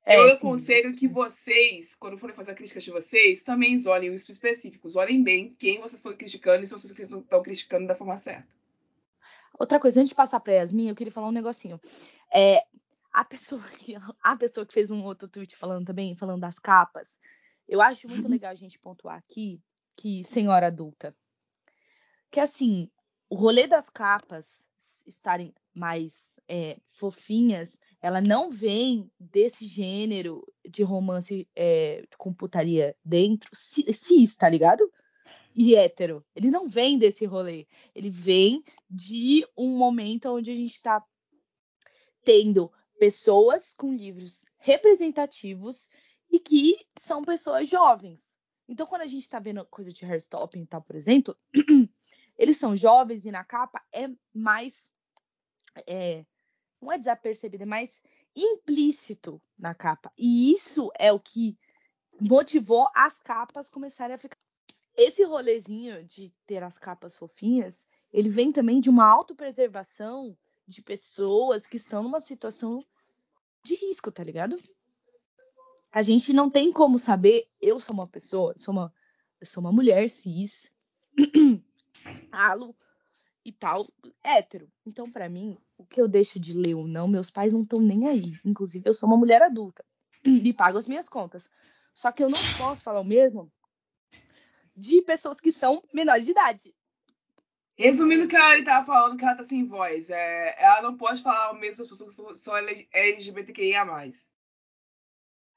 [0.06, 0.36] É, eu sim.
[0.36, 4.96] aconselho que vocês, quando forem fazer a crítica de vocês, também isolem os específicos.
[4.96, 8.56] Olhem bem quem vocês estão criticando e se vocês estão criticando da forma certa.
[9.58, 11.80] Outra coisa, antes de passar pra Yasmin, eu queria falar um negocinho.
[12.32, 12.64] É,
[13.16, 17.08] a pessoa que a pessoa que fez um outro tweet falando também, falando das capas,
[17.68, 19.62] eu acho muito legal a gente pontuar aqui
[19.96, 21.16] que senhora adulta,
[22.30, 22.92] que assim,
[23.30, 24.46] o rolê das capas
[25.06, 26.14] estarem mais
[26.48, 34.36] é, fofinhas, ela não vem desse gênero de romance é, com putaria dentro, ci- cis,
[34.36, 34.92] tá ligado?
[35.56, 36.24] E hétero.
[36.36, 37.66] Ele não vem desse rolê.
[37.96, 41.04] Ele vem de um momento onde a gente está
[42.24, 45.90] tendo pessoas com livros representativos
[46.32, 48.28] e que são pessoas jovens.
[48.68, 51.38] Então, quando a gente está vendo coisa de hairstopping e tal, por exemplo,
[52.38, 54.74] eles são jovens e na capa é mais.
[55.86, 56.26] é,
[56.82, 58.00] não é desapercebido, é mais
[58.36, 60.12] implícito na capa.
[60.18, 61.58] E isso é o que
[62.20, 64.38] motivou as capas começarem a ficar.
[64.96, 70.38] Esse rolezinho de ter as capas fofinhas, ele vem também de uma autopreservação
[70.68, 72.84] de pessoas que estão numa situação
[73.64, 74.56] de risco, tá ligado?
[75.92, 77.48] A gente não tem como saber.
[77.62, 78.94] Eu sou uma pessoa, sou uma,
[79.44, 80.72] sou uma mulher cis,
[82.32, 82.76] alo
[83.46, 83.88] e tal,
[84.24, 84.70] hétero.
[84.86, 87.80] Então, pra mim, o que eu deixo de ler ou não, meus pais não estão
[87.80, 88.34] nem aí.
[88.44, 89.86] Inclusive, eu sou uma mulher adulta
[90.26, 91.48] e pago as minhas contas.
[91.94, 93.52] Só que eu não posso falar o mesmo
[94.76, 96.76] de pessoas que são menores de idade.
[97.78, 100.10] Resumindo o que a Anne tava falando, que ela tá sem voz.
[100.10, 103.84] É, ela não pode falar o mesmo das pessoas que são- LGBTQIA.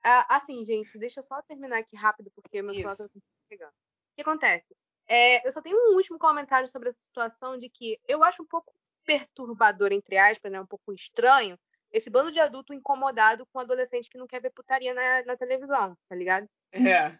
[0.03, 3.09] Ah, assim, gente, deixa eu só terminar aqui rápido, porque meu celular Isso.
[3.09, 3.71] tá pegando.
[3.71, 4.67] O que acontece?
[5.07, 8.47] É, eu só tenho um último comentário sobre essa situação de que eu acho um
[8.47, 10.61] pouco perturbador, entre aspas, né?
[10.61, 11.59] Um pouco estranho,
[11.91, 15.97] esse bando de adulto incomodado com adolescente que não quer ver putaria na, na televisão,
[16.09, 16.47] tá ligado?
[16.73, 17.19] É.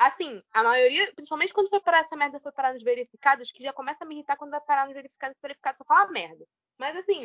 [0.00, 3.70] Assim, a maioria, principalmente quando foi parar essa merda, foi parar nos verificados, que já
[3.70, 6.42] começa a me irritar quando vai parar nos verificados, os verificados só fala merda.
[6.78, 7.20] Mas assim,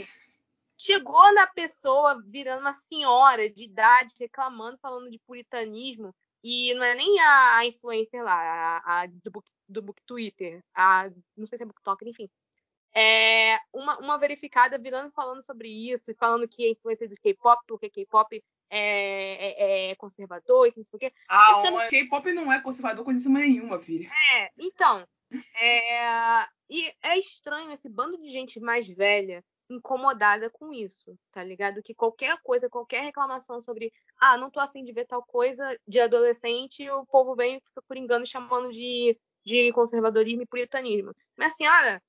[0.77, 6.13] chegou na pessoa virando uma senhora de idade, reclamando, falando de puritanismo,
[6.43, 8.33] e não é nem a, a influencer lá,
[8.85, 12.29] a, a do, book, do book Twitter, a, não sei se é BookTok, enfim.
[12.93, 17.89] É uma, uma verificada virando falando sobre isso, falando que é influência do K-pop, porque
[17.89, 21.13] K-pop é, é, é, conservador e que não sei o quê.
[21.27, 24.09] Ah, o K-pop não é conservador coisa nenhuma, filha.
[24.33, 25.05] É, então.
[25.59, 31.81] É, e é estranho esse bando de gente mais velha incomodada com isso, tá ligado?
[31.81, 35.99] Que qualquer coisa, qualquer reclamação sobre, ah, não tô afim de ver tal coisa de
[35.99, 41.15] adolescente, o povo vem e fica coringando chamando de, de conservadorismo e puritanismo.
[41.37, 42.01] Minha senhora,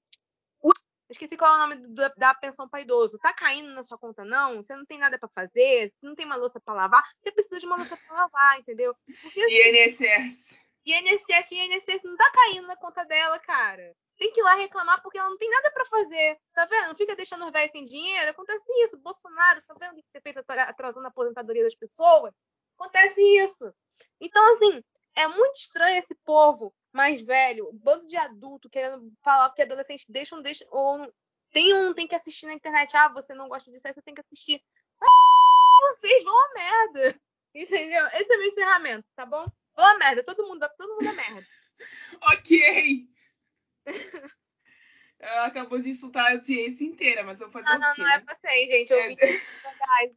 [1.08, 3.18] esqueci qual é o nome do, da pensão para idoso.
[3.18, 4.56] Tá caindo na sua conta, não?
[4.56, 5.92] Você não tem nada para fazer?
[5.92, 7.04] Você não tem uma louça para lavar?
[7.22, 8.94] Você precisa de uma louça para lavar, entendeu?
[9.22, 10.58] Porque, assim, INSS.
[10.84, 15.18] INSS, INSS não tá caindo na conta dela, cara tem que ir lá reclamar porque
[15.18, 16.38] ela não tem nada para fazer.
[16.52, 16.88] Tá vendo?
[16.88, 18.30] Não fica deixando os velhos sem dinheiro.
[18.30, 18.96] Acontece isso.
[18.98, 22.32] Bolsonaro, tá vendo o que você fez atrasando a aposentadoria das pessoas?
[22.78, 23.74] Acontece isso.
[24.20, 24.82] Então, assim,
[25.14, 30.06] é muito estranho esse povo mais velho, um bando de adulto querendo falar que adolescente
[30.08, 31.12] deixa um deixa ou
[31.52, 32.96] tem um tem que assistir na internet.
[32.96, 34.60] Ah, você não gosta disso, aí você tem que assistir.
[35.00, 37.20] Ah, vocês vão a merda.
[37.54, 38.06] Entendeu?
[38.08, 39.46] Esse é o meu encerramento, tá bom?
[39.76, 41.46] Vão a merda, todo mundo, todo mundo é merda.
[42.22, 43.06] ok.
[45.44, 48.02] Acabou de insultar a audiência inteira, mas eu vou fazer não, o não, quê?
[48.02, 48.92] Não, não é vocês, gente.
[48.92, 49.16] Eu é...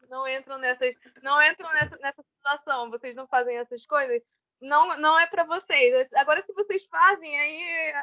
[0.09, 2.89] não entram nessas, não entram nessa, nessa situação.
[2.89, 4.21] Vocês não fazem essas coisas.
[4.61, 6.07] Não, não é para vocês.
[6.15, 7.93] Agora, se vocês fazem, aí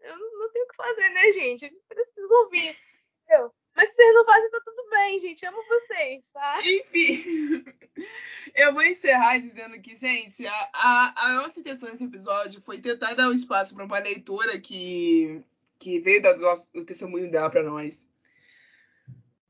[0.00, 1.64] eu não tenho o que fazer, né, gente?
[1.64, 2.76] Eu preciso ouvir.
[3.24, 3.52] Entendeu?
[3.74, 5.46] Mas se vocês não fazem, tá tudo bem, gente.
[5.46, 6.60] Amo vocês, tá?
[6.62, 7.64] Enfim,
[8.54, 13.14] eu vou encerrar dizendo que, gente, a, a, a nossa intenção nesse episódio foi tentar
[13.14, 15.42] dar um espaço para uma leitora que,
[15.78, 18.08] que veio do, nosso, do testemunho dela para nós.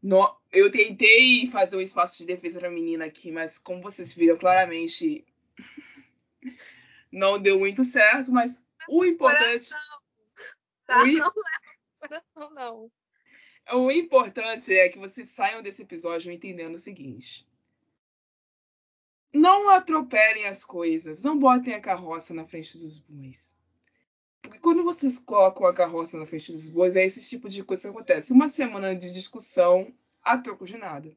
[0.00, 4.36] No, eu tentei fazer um espaço de defesa da menina aqui, mas como vocês viram
[4.36, 5.24] claramente,
[7.10, 8.32] não deu muito certo.
[8.32, 9.70] Mas o importante.
[10.86, 11.02] Tá?
[11.02, 11.32] O, não leva
[12.00, 12.90] coração, não.
[13.72, 17.46] O importante é que vocês saiam desse episódio entendendo o seguinte.
[19.32, 23.58] Não atropelem as coisas, não botem a carroça na frente dos bois.
[24.42, 27.84] Porque quando vocês colocam a carroça na frente dos bois, é esse tipo de coisa
[27.84, 28.32] que acontece.
[28.32, 31.16] Uma semana de discussão a troco de nada.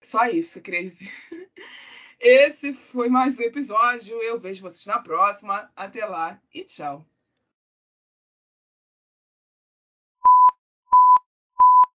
[0.00, 1.10] Só isso, dizer.
[2.24, 4.16] Esse foi mais um episódio.
[4.22, 5.68] Eu vejo vocês na próxima.
[5.74, 7.04] Até lá e tchau.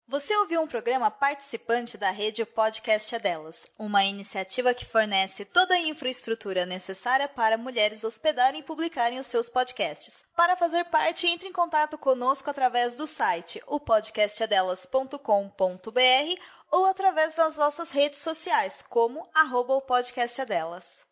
[0.08, 5.74] Você ouviu um programa participante da rede Podcast é Delas, uma iniciativa que fornece toda
[5.74, 10.24] a infraestrutura necessária para mulheres hospedarem e publicarem os seus podcasts.
[10.36, 16.42] Para fazer parte, entre em contato conosco através do site opodcastadelas.com.br
[16.74, 21.03] ou através das nossas redes sociais, como arroba o podcast é delas.